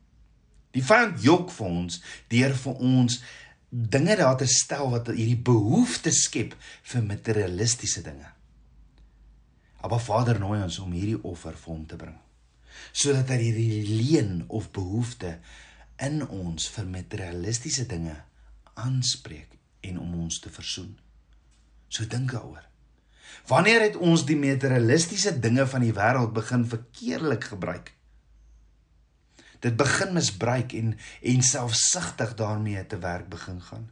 Die 0.72 0.84
vyand 0.84 1.22
jok 1.24 1.52
vir 1.52 1.68
ons 1.68 2.02
deur 2.28 2.54
vir 2.56 2.74
ons 2.74 3.22
dinge 3.70 4.16
daar 4.16 4.38
te 4.38 4.46
stel 4.46 4.90
wat 4.90 5.08
hierdie 5.08 5.42
behoefte 5.42 6.12
skep 6.12 6.56
vir 6.84 7.04
materialistiese 7.04 8.02
dinge. 8.02 8.30
Abba 9.82 9.98
Vader 9.98 10.40
nooi 10.40 10.62
ons 10.64 10.80
om 10.80 10.92
hierdie 10.92 11.24
offer 11.24 11.54
vir 11.54 11.74
hom 11.74 11.86
te 11.86 11.96
bring 11.96 12.20
sodat 12.94 13.32
hy 13.34 13.38
hierdie 13.38 13.84
leen 13.88 14.44
of 14.48 14.70
behoefte 14.76 15.38
in 16.02 16.22
ons 16.28 16.68
vir 16.76 16.88
materialistiese 16.90 17.86
dinge 17.90 18.16
aanspreek 18.74 19.58
en 19.80 20.00
om 20.00 20.14
ons 20.14 20.40
te 20.40 20.50
versoen. 20.50 21.00
So 21.88 22.08
dink 22.08 22.32
daaroor. 22.32 22.64
Wanneer 23.48 23.82
het 23.82 23.96
ons 23.96 24.26
die 24.26 24.38
materialistiese 24.38 25.40
dinge 25.40 25.66
van 25.68 25.84
die 25.84 25.94
wêreld 25.94 26.34
begin 26.34 26.66
verkeerlik 26.70 27.50
gebruik? 27.52 27.92
Dit 29.60 29.76
begin 29.80 30.14
misbruik 30.14 30.74
en 30.74 30.96
en 31.22 31.44
selfsugtig 31.44 32.36
daarmee 32.36 32.88
te 32.88 33.00
werk 33.00 33.30
begin 33.30 33.62
gaan. 33.62 33.92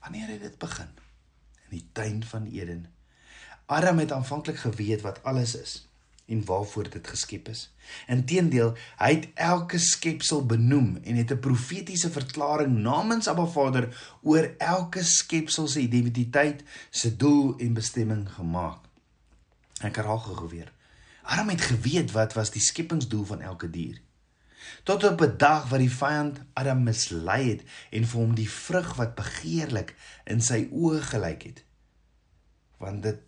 Wanneer 0.00 0.28
het 0.28 0.40
dit 0.40 0.58
begin? 0.58 0.88
In 1.68 1.76
die 1.78 1.86
tuin 1.92 2.24
van 2.24 2.46
Eden. 2.46 2.86
Adam 3.66 3.98
het 3.98 4.12
aanvanklik 4.12 4.58
geweet 4.58 5.00
wat 5.00 5.22
alles 5.22 5.54
is 5.54 5.89
en 6.30 6.44
waarvoor 6.44 6.90
dit 6.90 7.06
geskep 7.06 7.48
is. 7.48 7.64
Inteendeel, 8.06 8.74
hy 8.98 9.10
het 9.14 9.28
elke 9.34 9.78
skepsel 9.82 10.44
benoem 10.46 10.98
en 11.02 11.18
het 11.18 11.32
'n 11.32 11.42
profetiese 11.42 12.10
verklaring 12.10 12.78
namens 12.78 13.28
Abba 13.28 13.46
Vader 13.46 14.18
oor 14.22 14.54
elke 14.58 15.04
skepsel 15.04 15.68
se 15.68 15.80
identiteit, 15.80 16.62
se 16.90 17.16
doel 17.16 17.58
en 17.58 17.72
bestemming 17.72 18.30
gemaak. 18.32 18.78
Ek 19.80 19.96
herhaal 19.96 20.18
gou 20.18 20.48
weer. 20.48 20.72
Adam 21.22 21.48
het 21.48 21.60
geweet 21.60 22.10
wat 22.10 22.32
was 22.32 22.50
die 22.50 22.62
skepingsdoel 22.62 23.24
van 23.24 23.40
elke 23.40 23.70
dier. 23.70 24.00
Tot 24.84 25.04
op 25.04 25.20
'n 25.20 25.36
dag 25.36 25.68
wat 25.68 25.78
die 25.78 25.90
vyand 25.90 26.40
Adam 26.52 26.82
mislei 26.82 27.48
het 27.48 27.62
en 27.90 28.06
vir 28.06 28.20
hom 28.20 28.34
die 28.34 28.50
vrug 28.50 28.94
wat 28.94 29.14
begeerlik 29.14 29.94
in 30.24 30.40
sy 30.40 30.68
oë 30.72 31.00
gelyk 31.00 31.42
het. 31.42 31.64
Want 32.78 33.02
dit 33.02 33.18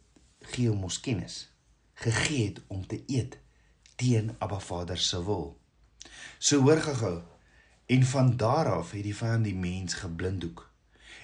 gee 0.41 0.69
hom 0.69 0.83
ons 0.83 1.01
kennis 1.01 1.52
gegee 1.95 2.47
het 2.47 2.61
om 2.67 2.87
te 2.87 3.03
eet 3.07 3.39
teen 3.97 4.35
Abba 4.39 4.61
Vader 4.61 4.99
se 4.99 5.25
wil. 5.25 5.61
So 6.39 6.61
hoor 6.61 6.81
gehou 6.81 7.21
en 7.87 8.05
van 8.05 8.37
daar 8.37 8.73
af 8.73 8.91
het 8.91 9.03
die 9.03 9.17
vyand 9.17 9.45
die 9.45 9.55
mens 9.55 9.95
geblinddoek 9.95 10.73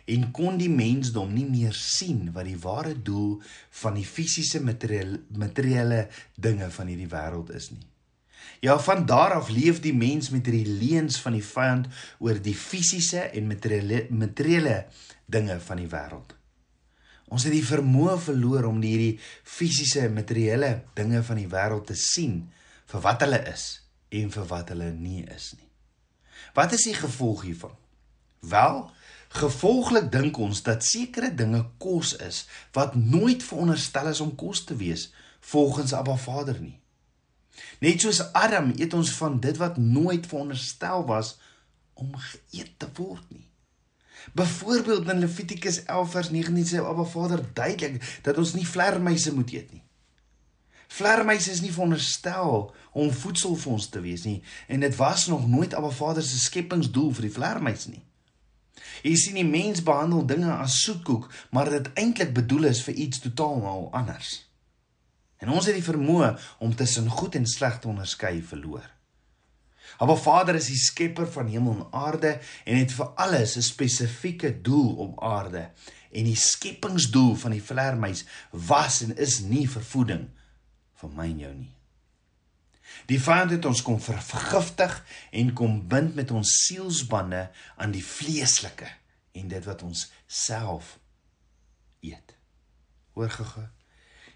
en 0.09 0.31
kon 0.33 0.57
die 0.61 0.71
mensdom 0.73 1.33
nie 1.37 1.47
meer 1.49 1.77
sien 1.77 2.31
wat 2.33 2.49
die 2.49 2.59
ware 2.63 2.95
doel 3.05 3.43
van 3.83 3.99
die 3.99 4.07
fisiese 4.09 4.63
materiële 4.65 5.21
materiële 5.37 6.07
dinge 6.41 6.71
van 6.77 6.89
hierdie 6.89 7.11
wêreld 7.13 7.53
is 7.59 7.71
nie. 7.75 7.85
Ja, 8.65 8.79
van 8.83 9.05
daar 9.07 9.37
af 9.37 9.51
leef 9.53 9.83
die 9.85 9.95
mens 9.95 10.31
met 10.35 10.49
hierdie 10.49 10.79
leuns 10.81 11.21
van 11.21 11.37
die 11.37 11.45
vyand 11.45 11.91
oor 12.25 12.41
die 12.43 12.57
fisiese 12.57 13.29
en 13.29 13.53
materiële 13.53 14.07
materiële 14.11 14.81
dinge 15.27 15.61
van 15.61 15.85
die 15.85 15.91
wêreld. 15.93 16.38
Ons 17.29 17.45
het 17.45 17.53
die 17.53 17.65
vermoë 17.65 18.17
verloor 18.25 18.71
om 18.71 18.81
hierdie 18.83 19.19
fisiese 19.45 20.07
en 20.07 20.17
materiële 20.17 20.71
dinge 20.97 21.21
van 21.27 21.41
die 21.41 21.51
wêreld 21.51 21.89
te 21.91 21.97
sien 21.99 22.47
vir 22.89 23.05
wat 23.05 23.25
hulle 23.25 23.41
is 23.51 23.67
en 24.17 24.31
vir 24.33 24.47
wat 24.49 24.73
hulle 24.73 24.89
nie 24.97 25.25
is 25.35 25.53
nie. 25.59 25.69
Wat 26.57 26.73
is 26.73 26.87
die 26.89 26.97
gevolg 26.97 27.45
hiervan? 27.45 27.75
Wel, 28.41 28.85
gevolglik 29.29 30.09
dink 30.13 30.39
ons 30.41 30.63
dat 30.65 30.87
sekere 30.87 31.29
dinge 31.35 31.65
kos 31.83 32.15
is 32.25 32.47
wat 32.77 32.97
nooit 32.97 33.45
veronderstel 33.45 34.09
is 34.15 34.23
om 34.25 34.33
kos 34.39 34.65
te 34.65 34.77
wees 34.79 35.11
volgens 35.53 35.93
Abba 35.93 36.17
Vader 36.17 36.61
nie. 36.61 36.79
Net 37.83 38.01
soos 38.01 38.23
Adam 38.33 38.73
eet 38.77 38.95
ons 38.95 39.13
van 39.19 39.37
dit 39.43 39.57
wat 39.61 39.77
nooit 39.77 40.27
veronderstel 40.27 41.05
was 41.07 41.37
om 41.99 42.15
geëet 42.15 42.79
te 42.79 42.89
word 42.97 43.25
nie. 43.35 43.48
Byvoorbeeld 44.33 45.09
in 45.09 45.19
Levitikus 45.19 45.83
11 45.85 46.11
vers 46.11 46.31
19 46.31 46.67
sê 46.67 46.83
Abba 46.85 47.05
Vader 47.05 47.45
duidelik 47.53 48.21
dat 48.23 48.39
ons 48.39 48.55
nie 48.55 48.67
vlermuise 48.67 49.35
moet 49.35 49.53
eet 49.53 49.73
nie. 49.73 49.83
Vlermuise 50.89 51.51
is 51.51 51.61
nie 51.61 51.73
veronderstel 51.73 52.75
om 52.93 53.13
voedsel 53.13 53.57
vir 53.57 53.73
ons 53.73 53.89
te 53.93 54.01
wees 54.01 54.25
nie 54.25 54.43
en 54.67 54.81
dit 54.81 54.97
was 54.97 55.27
nog 55.27 55.49
nooit 55.49 55.75
Abba 55.75 55.91
Vader 55.91 56.23
se 56.25 56.39
skepingsdoel 56.39 57.13
vir 57.19 57.29
die 57.29 57.35
vlermuis 57.37 57.87
nie. 57.93 58.03
Jy 59.03 59.15
sien 59.21 59.39
die 59.39 59.47
mens 59.47 59.83
behandel 59.85 60.25
dinge 60.27 60.51
as 60.51 60.81
soetkoek, 60.83 61.29
maar 61.55 61.71
dit 61.71 61.91
eintlik 61.95 62.33
bedoel 62.35 62.71
is 62.73 62.83
vir 62.83 62.95
iets 62.95 63.23
totaal 63.23 63.91
anders. 63.95 64.49
En 65.39 65.53
ons 65.55 65.67
het 65.67 65.77
die 65.77 65.87
vermoë 65.87 66.33
om 66.59 66.75
tussen 66.75 67.11
goed 67.11 67.39
en 67.39 67.47
sleg 67.47 67.79
te 67.79 67.89
onderskei 67.89 68.41
verloor. 68.43 68.98
Abba 69.99 70.15
Vader 70.15 70.55
is 70.55 70.69
die 70.71 70.79
skepper 70.79 71.27
van 71.27 71.49
hemel 71.51 71.73
en 71.75 71.87
aarde 71.93 72.37
en 72.65 72.77
het 72.79 72.93
vir 72.95 73.07
alles 73.19 73.57
'n 73.57 73.63
spesifieke 73.67 74.61
doel 74.63 74.95
op 74.97 75.23
aarde 75.23 75.71
en 76.13 76.25
die 76.25 76.37
skepingsdoel 76.37 77.35
van 77.35 77.51
die 77.51 77.63
vlermuis 77.63 78.25
was 78.51 79.01
en 79.03 79.17
is 79.17 79.41
nie 79.41 79.69
vervoeding 79.71 80.29
vir 80.95 81.11
my 81.11 81.25
en 81.25 81.39
jou 81.39 81.55
nie. 81.55 81.75
Die 83.07 83.21
vyand 83.21 83.51
het 83.51 83.65
ons 83.65 83.83
kom 83.83 84.01
vergiftig 84.01 85.05
en 85.31 85.53
kom 85.53 85.89
bind 85.89 86.15
met 86.15 86.31
ons 86.31 86.49
sielsbande 86.67 87.51
aan 87.77 87.91
die 87.91 88.05
vleeslike 88.05 88.89
en 89.33 89.49
dit 89.49 89.65
wat 89.65 89.83
ons 89.83 90.11
self 90.27 90.99
eet. 92.01 92.37
Hoor 93.13 93.31
gege. 93.31 93.69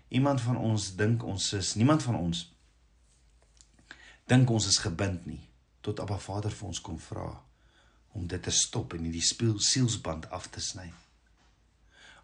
Iemand 0.09 0.41
van 0.41 0.57
ons 0.57 0.97
dink 0.97 1.23
ons 1.23 1.53
is 1.53 1.75
niemand 1.75 2.03
van 2.03 2.15
ons 2.17 2.51
dink 4.27 4.51
ons 4.51 4.67
is 4.67 4.79
gebind 4.79 5.27
nie 5.27 5.52
tot 5.83 6.01
Abba 6.01 6.19
Vader 6.19 6.55
vir 6.55 6.69
ons 6.71 6.81
kom 6.81 6.99
vra 7.11 7.29
om 8.13 8.27
dit 8.29 8.43
te 8.43 8.53
stop 8.55 8.95
en 8.95 9.07
hierdie 9.07 9.25
speel 9.25 9.59
sielsband 9.61 10.29
af 10.31 10.49
te 10.53 10.61
sny. 10.61 10.91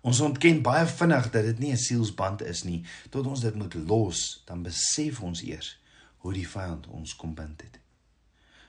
Ons 0.07 0.21
ontken 0.23 0.63
baie 0.63 0.87
vinnig 0.87 1.31
dat 1.35 1.45
dit 1.45 1.59
nie 1.59 1.73
'n 1.73 1.85
sielsband 1.85 2.43
is 2.43 2.63
nie 2.65 2.85
tot 3.11 3.27
ons 3.27 3.41
dit 3.41 3.55
moet 3.55 3.75
los, 3.75 4.43
dan 4.47 4.63
besef 4.63 5.21
ons 5.21 5.43
eers 5.43 5.79
hoe 6.19 6.33
die 6.33 6.49
vyand 6.49 6.87
ons 6.87 7.17
kom 7.17 7.35
bind 7.35 7.63
het. 7.63 7.79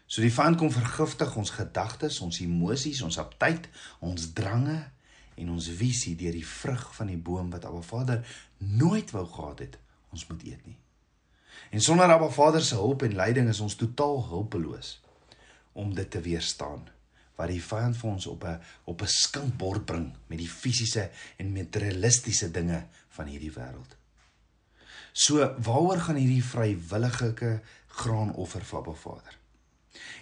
So 0.08 0.22
die 0.22 0.34
vyand 0.34 0.58
kom 0.58 0.72
vergiftig 0.72 1.36
ons 1.36 1.50
gedagtes, 1.50 2.20
ons 2.20 2.40
emosies, 2.40 3.02
ons 3.02 3.18
aptyt, 3.18 3.70
ons 4.00 4.34
drange 4.34 4.92
en 5.36 5.50
ons 5.50 5.68
visie 5.68 6.16
deur 6.16 6.34
die 6.34 6.46
vrug 6.46 6.96
van 6.96 7.08
die 7.08 7.18
boom 7.18 7.50
wat 7.50 7.66
Abba 7.66 7.82
Vader 7.82 8.26
nooit 8.58 9.12
wou 9.12 9.26
gehad 9.26 9.60
het 9.60 9.78
ons 10.10 10.28
moet 10.28 10.44
eet 10.44 10.66
nie. 10.66 10.78
En 11.70 11.82
sonder 11.82 12.12
Abba 12.12 12.30
Vader 12.30 12.62
se 12.62 12.76
hulp 12.76 13.04
en 13.04 13.16
leiding 13.16 13.50
is 13.50 13.60
ons 13.60 13.76
totaal 13.76 14.24
hulpeloos 14.28 15.02
om 15.74 15.94
dit 15.94 16.10
te 16.12 16.22
weerstaan 16.22 16.88
wat 17.40 17.54
die 17.54 17.64
vyand 17.64 17.96
vir 17.96 18.10
ons 18.10 18.26
op 18.28 18.44
'n 18.44 18.60
op 18.92 19.02
'n 19.02 19.16
skinkbord 19.24 19.86
bring 19.86 20.08
met 20.28 20.40
die 20.40 20.50
fisiese 20.50 21.10
en 21.38 21.54
materialistiese 21.54 22.52
dinge 22.52 22.88
van 23.10 23.26
hierdie 23.26 23.54
wêreld. 23.54 23.96
So 25.14 25.56
waaroor 25.58 26.00
gaan 26.00 26.16
hierdie 26.16 26.44
vrywillige 26.44 27.62
graanoffer 27.88 28.66
vir 28.66 28.80
Abba 28.80 28.94
Vader? 28.94 29.38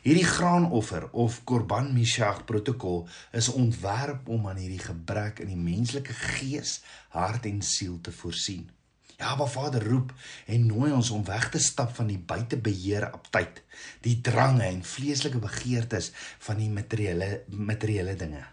Hierdie 0.01 0.25
graanoffer 0.25 1.09
of 1.11 1.43
Korban 1.43 1.93
Mishach 1.93 2.45
protokol 2.45 3.07
is 3.31 3.49
ontwerp 3.49 4.27
om 4.27 4.47
aan 4.47 4.61
hierdie 4.61 4.85
gebrek 4.85 5.39
in 5.39 5.47
die 5.47 5.59
menslike 5.59 6.13
gees, 6.13 6.81
hart 7.09 7.45
en 7.45 7.61
siel 7.61 8.01
te 8.01 8.11
voorsien. 8.11 8.69
Ja, 9.17 9.31
Abba 9.33 9.47
Vader 9.49 9.81
roep 9.81 10.11
en 10.45 10.67
nooi 10.69 10.91
ons 10.93 11.09
om 11.09 11.23
weg 11.25 11.49
te 11.49 11.59
stap 11.59 11.95
van 11.97 12.11
die 12.11 12.19
buitebeheer 12.19 13.07
aptyd, 13.09 13.63
die 14.05 14.19
drange 14.21 14.67
en 14.67 14.83
vleeslike 14.85 15.41
begeertes 15.41 16.11
van 16.45 16.61
die 16.61 16.69
materiële 16.69 17.31
materiële 17.49 18.13
dinge. 18.15 18.43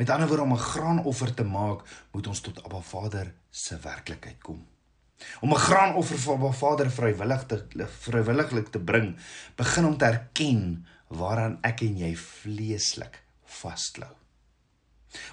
Met 0.00 0.10
ander 0.10 0.28
woorde 0.28 0.42
om 0.42 0.52
'n 0.52 0.66
graanoffer 0.72 1.34
te 1.34 1.44
maak, 1.44 1.86
moet 2.10 2.26
ons 2.26 2.40
tot 2.40 2.64
Abba 2.64 2.80
Vader 2.80 3.34
se 3.50 3.78
werklikheid 3.78 4.42
kom. 4.42 4.66
Om 5.40 5.52
'n 5.52 5.64
graanoffer 5.66 6.18
vir 6.18 6.34
Abba 6.34 6.52
Vader 6.52 6.90
vrywillig 6.90 7.46
te 7.46 7.86
vrywilliglik 8.00 8.68
te 8.68 8.80
bring, 8.80 9.16
begin 9.56 9.84
om 9.84 9.96
te 9.96 10.04
erken 10.04 10.86
waaraan 11.08 11.58
ek 11.62 11.80
en 11.80 11.98
jy 11.98 12.16
vleeslik 12.16 13.22
vasklou. 13.44 14.14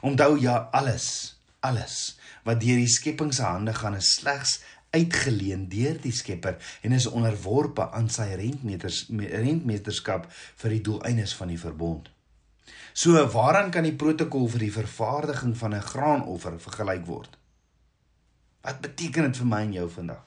Onthou 0.02 0.40
ja 0.40 0.70
alles, 0.72 1.37
alles 1.70 2.18
wat 2.48 2.62
deur 2.64 2.80
die 2.80 2.92
skepping 2.92 3.34
se 3.36 3.44
hande 3.44 3.74
gaan 3.76 3.96
is 4.00 4.16
slegs 4.20 4.60
uitgeleen 4.96 5.68
deur 5.70 5.98
die 6.02 6.14
Skepper 6.16 6.58
en 6.82 6.96
is 6.96 7.08
onderworpe 7.10 7.90
aan 7.92 8.10
sy 8.14 8.28
rentmeters 8.40 9.06
rentmeterskap 9.12 10.30
vir 10.62 10.76
die 10.76 10.84
doeleindes 10.84 11.36
van 11.38 11.52
die 11.52 11.60
verbond. 11.60 12.08
So 12.98 13.20
waaraan 13.34 13.72
kan 13.72 13.86
die 13.86 13.96
protokol 13.96 14.48
vir 14.54 14.68
die 14.68 14.74
vervaardiging 14.74 15.58
van 15.58 15.76
'n 15.76 15.90
graanoffer 15.92 16.60
vergelyk 16.60 17.06
word? 17.06 17.38
Wat 18.62 18.82
beteken 18.82 19.24
dit 19.24 19.38
vir 19.38 19.46
my 19.46 19.62
en 19.62 19.74
jou 19.74 19.90
vandag? 19.90 20.24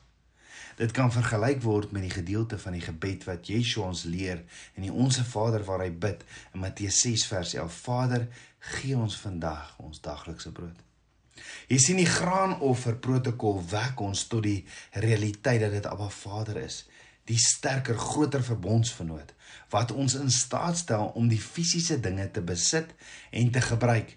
Dit 0.77 0.93
kan 0.93 1.13
vergelyk 1.13 1.63
word 1.63 1.93
met 1.93 2.03
die 2.03 2.11
gedeelte 2.11 2.59
van 2.59 2.73
die 2.73 2.81
gebed 2.81 3.25
wat 3.25 3.47
Yeshua 3.47 3.87
ons 3.87 4.05
leer 4.05 4.45
in 4.75 4.83
die 4.83 4.93
Onse 4.93 5.25
Vader 5.25 5.65
waar 5.65 5.81
hy 5.81 5.91
bid 5.91 6.25
in 6.55 6.61
Matteus 6.61 7.01
6 7.01 7.27
vers 7.27 7.55
11: 7.55 7.73
Vader, 7.73 8.29
gee 8.59 8.97
ons 8.97 9.17
vandag 9.17 9.75
ons 9.79 10.01
daglikse 10.01 10.53
brood. 10.53 10.90
Jy 11.69 11.79
sien 11.79 12.01
die 12.01 12.09
graanoffer 12.09 12.97
protokol 13.03 13.61
wek 13.71 14.01
ons 14.01 14.27
tot 14.31 14.43
die 14.43 14.65
realiteit 14.93 15.61
dat 15.61 15.77
dit 15.77 15.87
Abba 15.87 16.09
Vader 16.09 16.57
is, 16.63 16.85
die 17.29 17.39
sterker, 17.39 17.99
groter 17.99 18.43
verbondsvernoot 18.43 19.35
wat 19.71 19.93
ons 19.93 20.17
in 20.19 20.31
staat 20.31 20.77
stel 20.81 21.13
om 21.19 21.29
die 21.31 21.41
fisiese 21.41 22.01
dinge 22.03 22.27
te 22.31 22.43
besit 22.43 22.95
en 23.31 23.53
te 23.55 23.63
gebruik, 23.63 24.17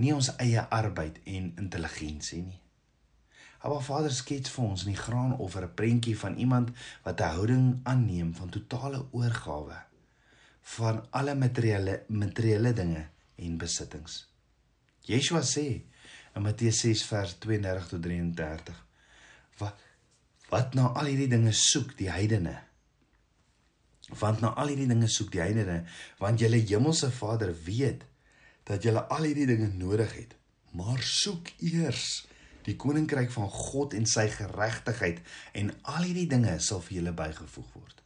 nie 0.00 0.14
ons 0.16 0.32
eie 0.40 0.62
arbeid 0.72 1.20
en 1.28 1.52
intelligensie 1.60 2.42
nie. 2.46 2.60
Abba 3.60 3.80
Vader 3.84 4.12
skets 4.14 4.52
vir 4.54 4.64
ons 4.64 4.86
in 4.86 4.94
die 4.94 5.02
graanoffer 5.02 5.66
'n 5.66 5.74
prentjie 5.76 6.16
van 6.16 6.36
iemand 6.36 6.70
wat 7.04 7.20
'n 7.20 7.32
houding 7.36 7.80
aanneem 7.84 8.34
van 8.34 8.48
totale 8.48 9.06
oorgawe 9.12 9.76
van 10.60 11.04
alle 11.10 11.34
materiële 11.34 12.04
materiële 12.08 12.72
dinge 12.72 13.08
en 13.36 13.58
besittings. 13.58 14.28
Yeshua 15.04 15.42
sê 15.42 15.82
in 16.40 16.46
Matteus 16.48 16.80
6 16.80 17.04
vers 17.04 17.36
32 17.38 17.88
tot 17.92 18.02
33. 18.02 18.82
Wat 19.60 19.86
wat 20.50 20.72
na 20.74 20.88
al 20.98 21.06
hierdie 21.06 21.28
dinge 21.30 21.52
soek 21.54 21.92
die 21.94 22.08
heidene? 22.10 22.56
Want 24.18 24.40
na 24.42 24.50
al 24.58 24.72
hierdie 24.72 24.88
dinge 24.90 25.06
soek 25.06 25.28
die 25.30 25.42
heidene, 25.44 25.84
want 26.18 26.42
julle 26.42 26.58
hemelse 26.58 27.12
Vader 27.14 27.52
weet 27.68 28.02
dat 28.66 28.82
julle 28.82 29.04
al 29.14 29.28
hierdie 29.28 29.46
dinge 29.46 29.68
nodig 29.78 30.16
het. 30.16 30.34
Maar 30.74 30.98
soek 31.06 31.52
eers 31.62 32.24
die 32.66 32.74
koninkryk 32.74 33.30
van 33.30 33.46
God 33.52 33.94
en 33.94 34.10
sy 34.10 34.26
geregtigheid 34.32 35.22
en 35.54 35.70
al 35.92 36.08
hierdie 36.08 36.26
dinge 36.34 36.56
sal 36.58 36.82
vir 36.88 36.98
julle 36.98 37.14
bygevoeg 37.22 37.70
word. 37.76 37.99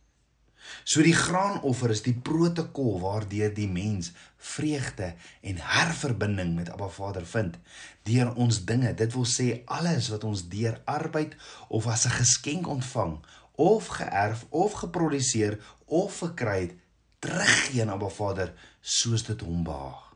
So 0.85 1.03
die 1.03 1.15
graanoffer 1.17 1.91
is 1.91 2.03
die 2.03 2.15
protokol 2.15 3.01
waardeur 3.01 3.55
die 3.55 3.69
mens 3.69 4.13
vreugde 4.37 5.15
en 5.41 5.61
herverbinding 5.61 6.55
met 6.55 6.71
Abba 6.71 6.89
Vader 6.89 7.27
vind 7.27 7.59
deur 8.03 8.35
ons 8.35 8.65
dinge. 8.65 8.95
Dit 8.95 9.15
wil 9.17 9.27
sê 9.29 9.63
alles 9.65 10.11
wat 10.13 10.25
ons 10.25 10.49
deur 10.49 10.81
arbeid 10.85 11.37
of 11.69 11.87
as 11.87 12.07
'n 12.07 12.17
geskenk 12.21 12.69
ontvang 12.69 13.19
of 13.57 13.87
geërf 13.87 14.47
of 14.51 14.73
geproduseer 14.73 15.59
of 15.87 16.15
verkry 16.15 16.61
het, 16.61 16.75
teruggee 17.19 17.83
aan 17.83 17.95
Abba 17.95 18.09
Vader 18.09 18.53
soos 18.81 19.25
dit 19.25 19.41
hom 19.41 19.63
behaag. 19.65 20.13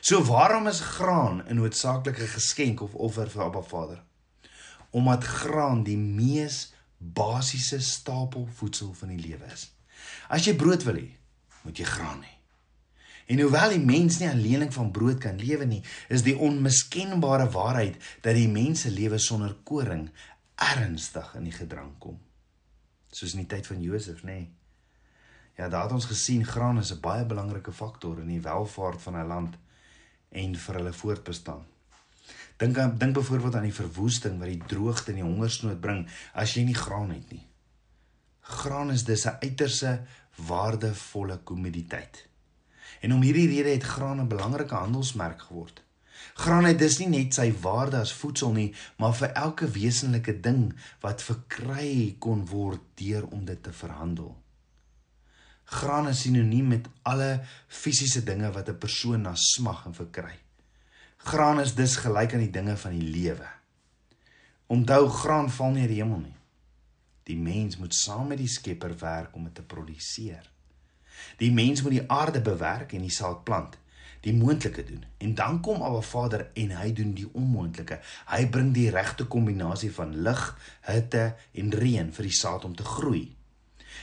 So 0.00 0.22
waarom 0.24 0.66
is 0.66 0.80
graan 0.80 1.42
'n 1.48 1.54
noodsaaklike 1.54 2.26
geskenk 2.26 2.80
of 2.80 2.94
offer 2.94 3.30
vir 3.30 3.42
Abba 3.42 3.62
Vader? 3.62 4.02
Omdat 4.90 5.24
graan 5.24 5.82
die 5.82 5.96
mees 5.96 6.73
basiese 7.12 7.80
stapel 7.80 8.46
voedsel 8.46 8.94
van 8.94 9.08
die 9.08 9.20
lewe 9.20 9.50
is. 9.52 9.68
As 10.28 10.46
jy 10.46 10.54
brood 10.56 10.84
wil 10.86 10.96
hê, 11.00 11.08
moet 11.64 11.78
jy 11.78 11.84
graan 11.88 12.22
hê. 12.24 12.32
En 13.32 13.40
hoewel 13.40 13.72
die 13.72 13.80
mens 13.80 14.18
nie 14.20 14.28
alleenlik 14.28 14.72
van 14.72 14.90
brood 14.92 15.18
kan 15.20 15.38
lewe 15.40 15.64
nie, 15.64 15.80
is 16.12 16.24
die 16.26 16.36
onmiskenbare 16.36 17.48
waarheid 17.52 17.96
dat 18.24 18.36
die 18.36 18.48
mens 18.48 18.84
se 18.84 18.92
lewe 18.92 19.18
sonder 19.18 19.54
koring 19.64 20.10
ernstig 20.60 21.32
in 21.38 21.48
die 21.48 21.56
gedrang 21.56 21.94
kom. 21.98 22.18
Soos 23.14 23.32
in 23.32 23.44
die 23.44 23.50
tyd 23.50 23.66
van 23.66 23.80
Josef, 23.82 24.22
nê. 24.22 24.36
Nee. 24.44 24.52
Ja, 25.54 25.68
daar 25.68 25.86
het 25.86 25.92
ons 25.92 26.10
gesien 26.10 26.44
graan 26.44 26.78
is 26.78 26.92
'n 26.92 27.00
baie 27.00 27.24
belangrike 27.24 27.72
faktor 27.72 28.18
in 28.20 28.26
die 28.28 28.40
welvaart 28.40 29.02
van 29.02 29.16
'n 29.16 29.26
land 29.26 29.54
en 30.28 30.56
vir 30.56 30.74
hulle 30.74 30.92
voortbestaan. 30.92 31.64
Dink 32.56 32.78
aan 32.78 32.98
dink 32.98 33.14
byvoorbeeld 33.14 33.54
aan 33.54 33.68
die 33.68 33.74
verwoesting 33.74 34.38
wat 34.38 34.48
die 34.48 34.62
droogte 34.66 35.10
en 35.10 35.20
die 35.20 35.26
hongersnood 35.26 35.80
bring 35.80 36.04
as 36.32 36.54
jy 36.54 36.64
nie 36.64 36.78
graan 36.78 37.10
het 37.10 37.32
nie. 37.32 37.46
Graan 38.40 38.92
is 38.92 39.04
dis 39.04 39.26
'n 39.26 39.38
uiterse 39.42 40.02
waardevolle 40.36 41.38
kommoditeit. 41.38 42.28
En 43.00 43.12
om 43.12 43.22
hierdie 43.22 43.48
rede 43.48 43.68
het 43.68 43.82
graan 43.82 44.20
'n 44.20 44.28
belangrike 44.28 44.74
handelsmerk 44.74 45.42
geword. 45.42 45.82
Graan 46.34 46.64
het 46.64 46.78
dus 46.78 46.98
nie 46.98 47.08
net 47.08 47.34
sy 47.34 47.52
waarde 47.60 47.96
as 47.96 48.12
voedsel 48.12 48.52
nie, 48.52 48.74
maar 48.98 49.14
vir 49.14 49.32
elke 49.32 49.68
wesenlike 49.70 50.40
ding 50.40 50.74
wat 51.00 51.22
verkry 51.22 52.16
kon 52.18 52.46
word 52.46 52.80
deur 52.94 53.26
om 53.26 53.44
dit 53.44 53.62
te 53.62 53.72
verhandel. 53.72 54.42
Graan 55.64 56.08
is 56.08 56.20
sinoniem 56.20 56.66
met 56.68 56.88
alle 57.02 57.44
fisiese 57.68 58.24
dinge 58.24 58.50
wat 58.52 58.68
'n 58.68 58.78
persoon 58.78 59.20
na 59.20 59.34
smag 59.34 59.86
en 59.86 59.94
verkry. 59.94 60.43
Graan 61.24 61.60
is 61.60 61.74
dus 61.74 61.96
gelyk 61.96 62.34
aan 62.36 62.42
die 62.44 62.52
dinge 62.52 62.76
van 62.76 62.92
die 62.92 63.08
lewe. 63.08 63.46
Onthou 64.66 65.08
graan 65.08 65.46
val 65.50 65.70
nie 65.72 65.86
uit 65.86 65.92
die 65.94 66.02
hemel 66.02 66.18
nie. 66.20 66.34
Die 67.24 67.36
mens 67.40 67.78
moet 67.80 67.94
saam 67.96 68.26
met 68.28 68.42
die 68.42 68.48
Skepper 68.48 68.92
werk 69.00 69.32
om 69.32 69.46
dit 69.48 69.54
te 69.56 69.62
produseer. 69.64 70.44
Die 71.40 71.48
mens 71.52 71.80
moet 71.82 71.94
die 71.96 72.04
aarde 72.12 72.42
bewerk 72.44 72.92
en 72.92 73.06
die 73.06 73.14
saad 73.16 73.40
plant, 73.48 73.78
die 74.20 74.34
moontlike 74.36 74.84
doen. 74.84 75.06
En 75.16 75.32
dan 75.38 75.62
kom 75.64 75.80
Abba 75.80 76.02
Vader 76.04 76.44
en 76.60 76.76
hy 76.76 76.92
doen 76.92 77.16
die 77.16 77.30
onmoontlike. 77.32 78.02
Hy 78.28 78.42
bring 78.52 78.74
die 78.76 78.90
regte 78.92 79.24
kombinasie 79.24 79.94
van 79.96 80.12
lig, 80.28 80.44
hitte 80.90 81.24
en 81.56 81.72
reën 81.72 82.12
vir 82.12 82.28
die 82.28 82.36
saad 82.36 82.68
om 82.68 82.76
te 82.76 82.84
groei. 82.84 83.30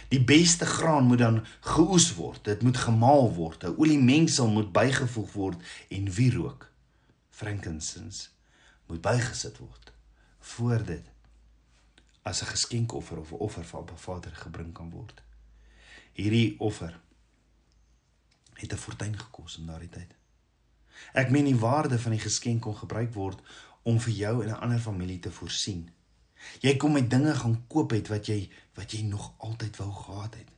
Die 0.09 0.23
beste 0.25 0.65
graan 0.65 1.05
moet 1.05 1.21
dan 1.21 1.43
geoes 1.69 2.09
word. 2.17 2.41
Dit 2.49 2.65
moet 2.65 2.81
gemaal 2.81 3.29
word. 3.37 3.63
'n 3.63 3.77
Oliemengsel 3.77 4.49
moet 4.49 4.73
bygevoeg 4.73 5.31
word 5.37 5.71
en 5.93 6.09
wierook 6.09 6.70
frankincense 7.41 8.29
moet 8.87 9.01
bygesit 9.01 9.57
word 9.57 9.91
voor 10.53 10.85
dit 10.85 11.09
as 12.21 12.41
'n 12.41 12.51
geskenkoffer 12.53 13.17
of 13.17 13.31
'n 13.31 13.43
offer 13.47 13.65
vir 13.65 13.79
Abba 13.79 13.95
Vader 13.95 14.35
gebring 14.35 14.73
kan 14.73 14.89
word. 14.89 15.21
Hierdie 16.13 16.59
offer 16.59 16.99
het 18.53 18.73
'n 18.73 18.77
fortuin 18.77 19.17
gekos 19.17 19.57
in 19.57 19.65
daardie 19.65 19.89
tyd. 19.89 20.11
Ek 21.13 21.29
meen 21.29 21.45
die 21.45 21.59
waarde 21.59 21.99
van 21.99 22.11
die 22.11 22.19
geskenk 22.19 22.61
kon 22.61 22.75
gebruik 22.75 23.13
word 23.13 23.41
om 23.83 23.99
vir 23.99 24.13
jou 24.13 24.43
en 24.43 24.49
'n 24.49 24.61
ander 24.61 24.79
familie 24.79 25.19
te 25.19 25.31
voorsien. 25.31 25.89
Jy 26.59 26.77
kom 26.77 26.91
met 26.91 27.09
dinge 27.09 27.35
gaan 27.35 27.67
koop 27.67 27.91
het 27.91 28.07
wat 28.07 28.25
jy 28.25 28.49
wat 28.73 28.91
jy 28.91 29.01
nog 29.01 29.33
altyd 29.37 29.77
wou 29.77 29.91
gehad 29.91 30.35
het. 30.35 30.49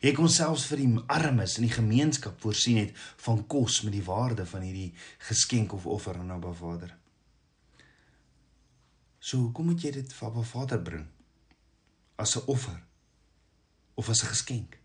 Jy 0.00 0.12
kon 0.16 0.28
selfs 0.28 0.66
vir 0.70 0.82
die 0.82 1.02
armes 1.06 1.58
in 1.58 1.66
die 1.66 1.74
gemeenskap 1.74 2.40
voorsien 2.40 2.78
het 2.82 2.96
van 3.24 3.46
kos 3.46 3.82
met 3.82 3.92
die 3.92 4.04
waarde 4.04 4.46
van 4.46 4.62
hierdie 4.66 4.94
geskenk 5.28 5.72
of 5.72 5.86
offer 5.86 6.18
aan 6.18 6.30
Abba 6.30 6.52
Vader. 6.52 6.94
So 9.18 9.38
hoekom 9.38 9.72
moet 9.72 9.82
jy 9.82 9.92
dit 9.98 10.12
vir 10.12 10.28
Abba 10.28 10.44
Vader 10.46 10.82
bring? 10.82 11.06
As 12.16 12.36
'n 12.36 12.46
offer 12.46 12.82
of 13.94 14.08
as 14.08 14.22
'n 14.22 14.32
geskenk? 14.34 14.78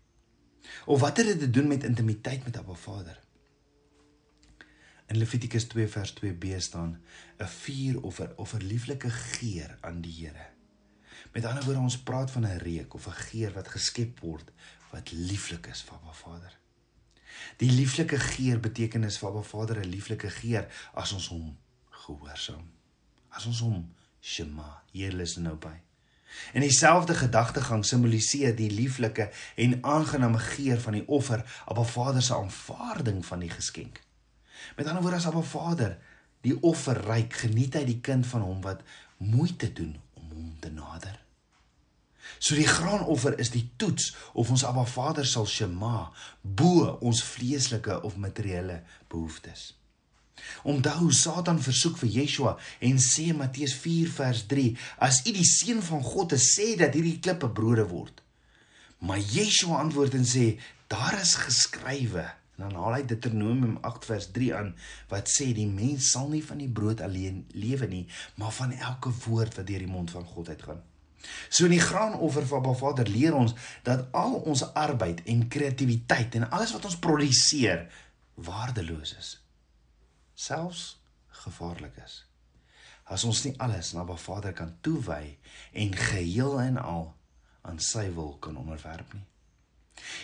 Of 0.86 1.00
wat 1.00 1.16
het 1.16 1.26
dit 1.26 1.38
te 1.38 1.50
doen 1.50 1.68
met 1.68 1.84
intimiteit 1.84 2.44
met 2.44 2.56
Abba 2.56 2.74
Vader? 2.74 3.20
In 5.06 5.18
Levitikus 5.18 5.64
2 5.64 5.88
vers 5.88 6.12
2b 6.12 6.58
staan 6.58 7.00
'n 7.38 7.46
vuur 7.46 8.02
of 8.02 8.20
'n 8.20 8.32
of 8.36 8.54
'n 8.54 8.66
lieflike 8.66 9.10
geur 9.10 9.78
aan 9.80 10.00
die 10.00 10.12
Here. 10.12 10.46
Met 11.32 11.44
ander 11.44 11.64
woorde 11.64 11.80
ons 11.80 12.02
praat 12.02 12.30
van 12.30 12.46
'n 12.46 12.58
reuk 12.58 12.94
of 12.94 13.06
'n 13.06 13.20
geur 13.30 13.52
wat 13.52 13.68
geskep 13.68 14.20
word 14.20 14.52
wat 14.94 15.10
lieflik 15.12 15.66
is 15.72 15.82
vir 15.82 15.98
Abba 15.98 16.12
Vader. 16.14 16.52
Die 17.58 17.70
lieflike 17.70 18.18
geur 18.18 18.60
betekenis 18.62 19.18
vir 19.18 19.30
Abba 19.32 19.42
Vader 19.42 19.80
'n 19.82 19.90
lieflike 19.90 20.30
geur 20.30 20.68
as 20.94 21.12
ons 21.12 21.28
hom 21.28 21.56
gehoorsaam. 21.90 22.70
As 23.30 23.46
ons 23.46 23.60
hom 23.60 23.94
shema, 24.20 24.82
hier 24.92 25.12
luister 25.12 25.42
nou 25.42 25.56
by. 25.56 25.74
En 26.52 26.60
dieselfde 26.60 27.14
gedagtegang 27.14 27.84
simboliseer 27.84 28.54
die 28.56 28.70
lieflike 28.70 29.30
en 29.56 29.78
aangename 29.82 30.38
geur 30.38 30.80
van 30.80 30.92
die 30.92 31.08
offer, 31.08 31.44
Abba 31.66 31.82
Vader 31.82 32.22
se 32.22 32.34
aanvaarding 32.34 33.26
van 33.26 33.38
die 33.38 33.50
geskenk. 33.50 34.00
Met 34.76 34.86
ander 34.86 35.02
woorde 35.02 35.16
as 35.16 35.26
Abba 35.26 35.42
Vader 35.42 35.98
die 36.40 36.62
offer 36.62 37.00
ryk, 37.06 37.32
geniet 37.32 37.74
hy 37.74 37.84
die 37.84 38.00
kind 38.00 38.26
van 38.26 38.40
hom 38.40 38.60
wat 38.62 38.82
moeite 39.16 39.72
doen 39.72 39.96
om 40.14 40.30
hom 40.30 40.56
te 40.60 40.70
nader. 40.70 41.23
So 42.38 42.56
die 42.58 42.68
graanoffer 42.68 43.38
is 43.40 43.52
die 43.54 43.66
toets 43.76 44.12
of 44.32 44.50
ons 44.50 44.64
Abba 44.66 44.84
Vader 44.88 45.26
sal 45.28 45.46
shema 45.46 46.10
bo 46.42 46.98
ons 47.00 47.22
vleeslike 47.34 48.02
of 48.02 48.18
materiële 48.20 48.82
behoeftes. 49.08 49.72
Onthou 50.66 51.10
Satan 51.14 51.60
versoek 51.62 51.98
vir 52.02 52.10
Yeshua 52.18 52.54
en 52.84 52.98
sê 53.02 53.30
Matteus 53.36 53.74
4 53.84 54.10
vers 54.18 54.44
3 54.50 54.70
as 55.06 55.22
u 55.24 55.34
die 55.36 55.46
seun 55.48 55.82
van 55.84 56.02
God 56.04 56.34
is 56.36 56.50
sê 56.56 56.74
dat 56.80 56.96
hierdie 56.96 57.20
klippe 57.22 57.50
brode 57.54 57.86
word. 57.90 58.22
Maar 59.04 59.20
Yeshua 59.20 59.82
antwoord 59.84 60.16
en 60.18 60.26
sê 60.28 60.46
daar 60.92 61.16
is 61.20 61.36
geskrywe 61.40 62.26
en 62.54 62.68
dan 62.68 62.76
haal 62.78 62.98
hy 62.98 63.04
Deuteronomium 63.10 63.78
8 63.82 64.08
vers 64.10 64.26
3 64.34 64.50
aan 64.58 64.74
wat 65.10 65.30
sê 65.30 65.50
die 65.56 65.68
mens 65.70 66.12
sal 66.14 66.28
nie 66.30 66.42
van 66.44 66.60
die 66.62 66.70
brood 66.70 67.02
alleen 67.02 67.44
lewe 67.54 67.88
nie 67.90 68.04
maar 68.40 68.54
van 68.58 68.74
elke 68.76 69.14
woord 69.24 69.58
wat 69.58 69.66
deur 69.70 69.86
die 69.86 69.90
mond 69.90 70.14
van 70.14 70.26
God 70.34 70.52
uitgaan. 70.54 70.82
So 71.48 71.68
in 71.68 71.76
die 71.76 71.82
graanoffer 71.82 72.46
van 72.46 72.62
Baba 72.62 72.76
Vader 72.78 73.08
leer 73.08 73.34
ons 73.34 73.54
dat 73.86 74.06
al 74.12 74.34
ons 74.44 74.64
arbeid 74.74 75.22
en 75.30 75.48
kreatiwiteit 75.48 76.34
en 76.34 76.50
alles 76.50 76.72
wat 76.76 76.84
ons 76.84 76.98
produseer 76.98 77.86
waardeloos 78.34 79.16
is. 79.18 79.34
Selfs 80.34 80.86
gevaarlik 81.44 81.96
is. 82.04 82.22
As 83.04 83.24
ons 83.24 83.44
nie 83.44 83.54
alles 83.58 83.92
na 83.92 84.04
Baba 84.04 84.20
Vader 84.20 84.56
kan 84.56 84.76
toewy 84.80 85.36
en 85.72 85.94
geheel 85.96 86.60
en 86.60 86.80
al 86.80 87.06
aan 87.64 87.80
sy 87.80 88.10
wil 88.12 88.36
kan 88.44 88.56
onderwerp 88.60 89.12
nie. 89.16 89.24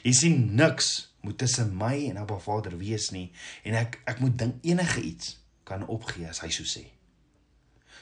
Jy 0.05 0.13
sien 0.17 0.39
niks 0.59 1.11
moet 1.25 1.39
tussen 1.39 1.73
my 1.77 1.95
en 2.09 2.19
Abba 2.21 2.39
Vader 2.43 2.77
wees 2.81 3.11
nie 3.15 3.29
en 3.63 3.77
ek 3.81 4.01
ek 4.11 4.23
moet 4.25 4.39
dink 4.41 4.65
enige 4.67 5.03
iets 5.05 5.37
kan 5.69 5.87
opgee 5.87 6.29
as 6.29 6.43
hy 6.45 6.51
so 6.55 6.67
sê 6.69 6.87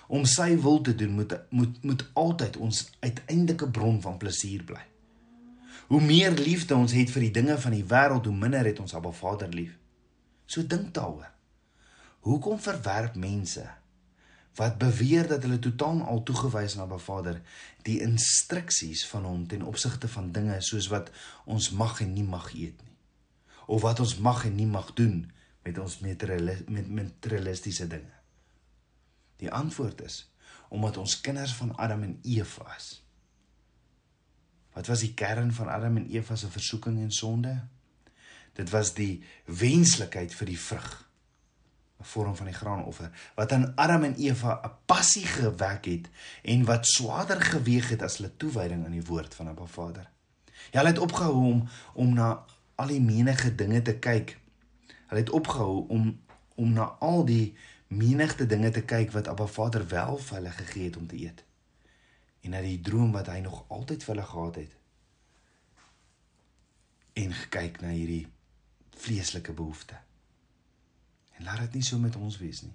om 0.09 0.25
sy 0.25 0.57
wil 0.65 0.81
te 0.81 0.95
doen 0.97 1.15
moet 1.21 1.35
moet 1.51 1.83
moet 1.85 2.05
altyd 2.13 2.57
ons 2.57 2.85
uiteindelike 3.01 3.69
bron 3.71 4.01
van 4.03 4.17
plesier 4.21 4.65
bly. 4.65 4.85
Hoe 5.89 6.01
meer 6.05 6.33
liefde 6.37 6.77
ons 6.77 6.93
het 6.93 7.11
vir 7.13 7.29
die 7.29 7.35
dinge 7.41 7.59
van 7.59 7.73
die 7.73 7.85
wêreld, 7.85 8.27
hoe 8.29 8.37
minder 8.37 8.65
het 8.65 8.81
ons 8.81 8.95
Abba 8.95 9.13
Vader 9.13 9.49
lief. 9.53 9.77
So 10.47 10.65
dink 10.67 10.93
daaroor. 10.97 11.31
Hoekom 12.27 12.61
verwerp 12.61 13.17
mense 13.17 13.65
wat 14.59 14.79
beweer 14.79 15.29
dat 15.31 15.45
hulle 15.47 15.59
totaal 15.63 16.03
al 16.03 16.23
toegewys 16.27 16.75
aan 16.77 16.89
Abba 16.89 16.99
Vader 16.99 17.41
die 17.87 18.01
instruksies 18.03 19.07
van 19.07 19.25
hom 19.29 19.47
ten 19.47 19.63
opsigte 19.63 20.09
van 20.11 20.33
dinge 20.33 20.57
soos 20.67 20.89
wat 20.93 21.13
ons 21.45 21.71
mag 21.71 22.01
en 22.03 22.13
nie 22.17 22.27
mag 22.27 22.51
eet 22.55 22.81
nie 22.83 22.97
of 23.69 23.85
wat 23.85 24.01
ons 24.01 24.17
mag 24.25 24.45
en 24.49 24.57
nie 24.57 24.67
mag 24.67 24.93
doen 24.97 25.21
met 25.63 25.79
ons 25.79 25.99
materialistiese 26.01 27.87
dinge. 27.87 28.18
Die 29.39 29.51
antwoord 29.51 30.03
is 30.03 30.25
omdat 30.69 30.99
ons 31.01 31.21
kinders 31.25 31.55
van 31.57 31.71
Adam 31.81 32.03
en 32.03 32.19
Eva 32.23 32.75
is. 32.77 32.89
Wat 34.77 34.87
was 34.87 35.01
die 35.01 35.15
kern 35.15 35.53
van 35.53 35.69
Adam 35.73 35.97
en 35.97 36.09
Eva 36.13 36.37
se 36.37 36.51
versoeking 36.53 36.99
en 37.01 37.13
sonde? 37.13 37.55
Dit 38.53 38.71
was 38.71 38.93
die 38.95 39.23
wenslikheid 39.45 40.35
vir 40.35 40.47
die 40.47 40.59
vrug, 40.61 41.09
'n 41.99 42.05
vorm 42.05 42.37
van 42.37 42.47
die 42.47 42.55
graanoffer 42.55 43.11
wat 43.35 43.53
aan 43.53 43.73
Adam 43.77 44.05
en 44.05 44.15
Eva 44.15 44.61
'n 44.65 44.71
passie 44.87 45.27
gewek 45.27 45.85
het 45.85 46.09
en 46.43 46.65
wat 46.65 46.87
swaarder 46.87 47.41
geweeg 47.41 47.89
het 47.89 48.03
as 48.03 48.17
hulle 48.17 48.37
toewyding 48.37 48.85
aan 48.85 48.99
die 48.99 49.05
woord 49.05 49.35
van 49.35 49.49
Abba 49.49 49.67
Vader. 49.67 50.11
Ja, 50.71 50.79
hulle 50.79 50.89
het 50.89 50.99
opgehou 50.99 51.35
om 51.35 51.69
om 51.95 52.15
na 52.15 52.45
al 52.75 52.87
die 52.87 53.01
menige 53.01 53.55
dinge 53.55 53.83
te 53.83 53.99
kyk. 53.99 54.39
Hulle 55.07 55.21
het 55.21 55.31
opgehou 55.31 55.89
om 55.89 56.21
om 56.55 56.73
na 56.73 56.83
al 56.83 57.25
die 57.25 57.57
menigte 57.89 58.47
dinge 58.47 58.71
te 58.71 58.83
kyk 58.85 59.13
wat 59.13 59.29
Abba 59.29 59.47
Vader 59.47 59.87
wel 59.89 60.19
vir 60.19 60.37
hulle 60.37 60.51
gegee 60.51 60.89
het 60.89 60.97
om 60.97 61.07
te 61.07 61.17
eet. 61.17 61.45
En 62.45 62.51
na 62.51 62.61
die 62.65 62.81
droom 62.81 63.13
wat 63.13 63.31
hy 63.33 63.41
nog 63.45 63.65
altyd 63.69 64.05
vir 64.05 64.15
hulle 64.15 64.27
gehad 64.27 64.61
het. 64.63 64.75
En 67.13 67.33
gekyk 67.33 67.81
na 67.81 67.95
hierdie 67.95 68.27
vleeslike 68.99 69.53
behoeftes. 69.53 70.05
En 71.39 71.45
laat 71.45 71.61
dit 71.69 71.79
nie 71.79 71.87
so 71.87 71.99
met 71.99 72.17
ons 72.17 72.39
wees 72.39 72.63
nie. 72.67 72.75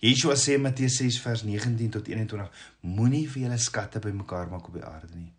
Yeshua 0.00 0.36
sê 0.36 0.56
in 0.56 0.64
Matteus 0.64 0.98
6 1.00 1.18
vers 1.24 1.42
19 1.44 1.90
tot 1.92 2.08
21: 2.08 2.48
Moenie 2.80 3.24
vir 3.28 3.46
julle 3.46 3.58
skatte 3.60 4.00
bymekaar 4.04 4.48
maak 4.52 4.68
op 4.68 4.76
die 4.76 4.84
aarde 4.84 5.12
nie, 5.14 5.32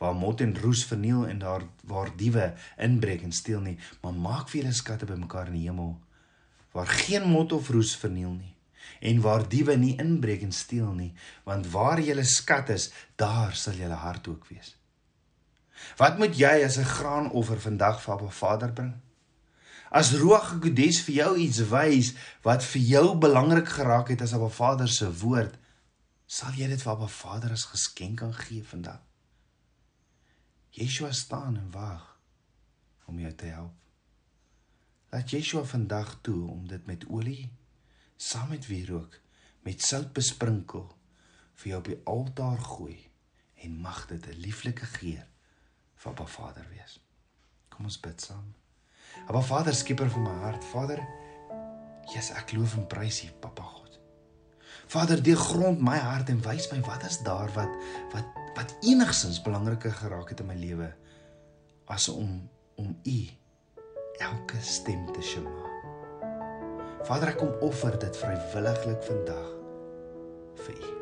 waar 0.00 0.16
mot 0.16 0.40
en 0.40 0.52
roes 0.60 0.84
verniel 0.88 1.26
en 1.28 1.40
daar 1.40 1.64
waar 1.88 2.12
diewe 2.16 2.50
inbreek 2.76 3.24
en 3.24 3.32
steel 3.32 3.60
nie, 3.64 3.78
maar 4.02 4.16
maak 4.16 4.50
vir 4.50 4.62
julle 4.62 4.74
skatte 4.76 5.08
bymekaar 5.08 5.52
in 5.52 5.60
die 5.60 5.68
hemel 5.68 5.94
waar 6.72 6.86
geen 6.86 7.28
mot 7.28 7.52
of 7.52 7.68
roes 7.68 7.96
verniel 7.96 8.32
nie 8.32 8.52
en 9.02 9.20
waar 9.20 9.48
diewe 9.48 9.74
nie 9.76 9.96
inbreek 10.00 10.44
en 10.46 10.52
steel 10.54 10.92
nie 10.94 11.10
want 11.48 11.68
waar 11.74 12.00
julle 12.00 12.24
skat 12.24 12.70
is 12.74 12.90
daar 13.20 13.54
sal 13.58 13.74
julle 13.78 13.98
hart 13.98 14.28
ook 14.28 14.46
wees. 14.50 14.76
Wat 15.98 16.18
moet 16.18 16.36
jy 16.38 16.62
as 16.64 16.78
'n 16.78 16.92
graanoffer 16.96 17.60
vandag 17.60 18.00
vir 18.02 18.14
Abba 18.14 18.30
Vader 18.30 18.72
bring? 18.72 18.94
As 19.90 20.12
Ruach 20.12 20.52
HaKodes 20.52 21.02
vir 21.02 21.14
jou 21.14 21.36
iets 21.36 21.68
wys 21.68 22.14
wat 22.42 22.64
vir 22.64 22.82
jou 22.82 23.16
belangrik 23.18 23.68
geraak 23.68 24.08
het 24.08 24.22
as 24.22 24.32
Abba 24.32 24.48
Vader 24.48 24.88
se 24.88 25.10
woord 25.12 25.58
sal 26.26 26.52
jy 26.52 26.66
dit 26.68 26.82
vir 26.82 26.92
Abba 26.92 27.08
Vader 27.08 27.52
as 27.52 27.64
geskenk 27.64 28.22
aan 28.22 28.34
gee 28.34 28.62
vandag? 28.64 29.00
Yeshua 30.70 31.12
staan 31.12 31.56
en 31.56 31.70
wag 31.70 32.16
om 33.06 33.18
jou 33.18 33.32
te 33.34 33.46
help 33.46 33.81
Laat 35.12 35.30
Yeshua 35.30 35.64
vandag 35.68 36.18
toe 36.24 36.50
om 36.50 36.68
dit 36.68 36.86
met 36.86 37.02
olie 37.12 37.50
saam 38.16 38.48
met 38.48 38.66
wierook 38.66 39.18
met 39.60 39.82
sout 39.84 40.12
besprinkel 40.16 40.86
vir 41.60 41.68
jou 41.68 41.80
op 41.82 41.88
die 41.90 41.98
altaar 42.08 42.62
gooi 42.64 42.96
en 43.66 43.74
mag 43.84 44.06
dit 44.08 44.26
'n 44.26 44.40
lieflike 44.40 44.86
geur 44.94 45.26
vir 45.94 46.10
Abba 46.12 46.26
Vader 46.26 46.64
wees. 46.70 47.00
Kom 47.68 47.84
ons 47.84 48.00
bid 48.00 48.20
saam. 48.20 48.54
Abba 49.28 49.40
Vader, 49.40 49.74
skieper 49.74 50.10
van 50.10 50.22
my 50.22 50.38
hart, 50.46 50.64
Vader, 50.64 51.04
Jesus, 52.14 52.36
ek 52.36 52.52
loof 52.52 52.76
en 52.76 52.86
prys 52.86 53.24
U, 53.24 53.30
Papa 53.40 53.62
God. 53.62 54.00
Vader, 54.86 55.22
deur 55.22 55.36
grond 55.36 55.80
my 55.80 55.98
hart 55.98 56.28
en 56.28 56.42
wys 56.42 56.70
my 56.72 56.80
wat 56.80 57.04
is 57.04 57.18
daar 57.18 57.52
wat 57.52 57.76
wat 58.12 58.24
wat 58.56 58.76
enigsins 58.80 59.42
belangriker 59.42 59.92
geraak 59.92 60.28
het 60.28 60.40
in 60.40 60.46
my 60.46 60.56
lewe 60.56 60.96
as 61.84 62.08
om 62.08 62.48
om 62.74 62.98
U 63.04 63.41
elke 64.18 64.60
stem 64.60 65.06
te 65.12 65.22
shema. 65.22 65.70
Vader, 67.02 67.32
ek 67.32 67.40
kom 67.40 67.50
offer 67.66 67.96
dit 67.98 68.16
vrywilliglik 68.16 69.02
vandag 69.08 69.48
vir 70.66 70.76
U. 70.76 70.92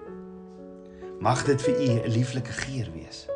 Mag 1.20 1.44
dit 1.44 1.62
vir 1.62 1.74
U 1.76 1.88
'n 1.92 2.08
lieflike 2.08 2.52
geur 2.64 2.88
wees. 2.94 3.26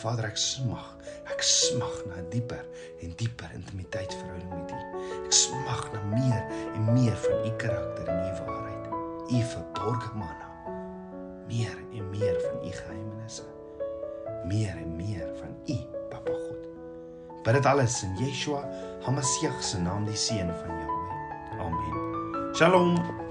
Vader, 0.00 0.24
ek 0.24 0.36
smag. 0.40 0.96
Ek 1.28 1.42
smag 1.42 2.04
na 2.08 2.22
dieper 2.32 2.64
en 3.04 3.12
dieper 3.20 3.50
intimiteit 3.54 4.14
verhouding 4.14 4.52
met 4.54 4.72
U. 4.72 4.80
Ek 5.24 5.32
smag 5.32 5.92
na 5.92 6.02
meer 6.14 6.42
en 6.74 6.92
meer 6.92 7.16
van 7.26 7.44
U 7.44 7.52
karakter 7.60 8.08
en 8.08 8.20
U 8.24 8.32
waarheid. 8.46 8.88
U 9.28 9.42
verborgde 9.52 10.14
manna. 10.14 10.48
Meer 11.48 11.76
en 11.92 12.10
meer 12.10 12.40
van 12.40 12.64
U 12.64 12.70
geheimenisse. 12.72 13.44
Meer 14.44 14.76
en 14.76 14.96
meer 14.96 15.28
van 15.40 15.56
U, 15.66 15.78
Papa 16.10 16.32
God. 16.32 16.63
Bid 17.44 17.54
dit 17.54 17.66
alles 17.66 18.02
in 18.02 18.16
Yeshua 18.16 18.64
HaMashiach 19.04 19.62
se 19.62 19.78
naam, 19.78 20.06
die 20.08 20.16
seun 20.16 20.48
van 20.48 20.78
Jahweh. 20.80 21.60
Amen. 21.60 22.54
Shalom. 22.54 23.23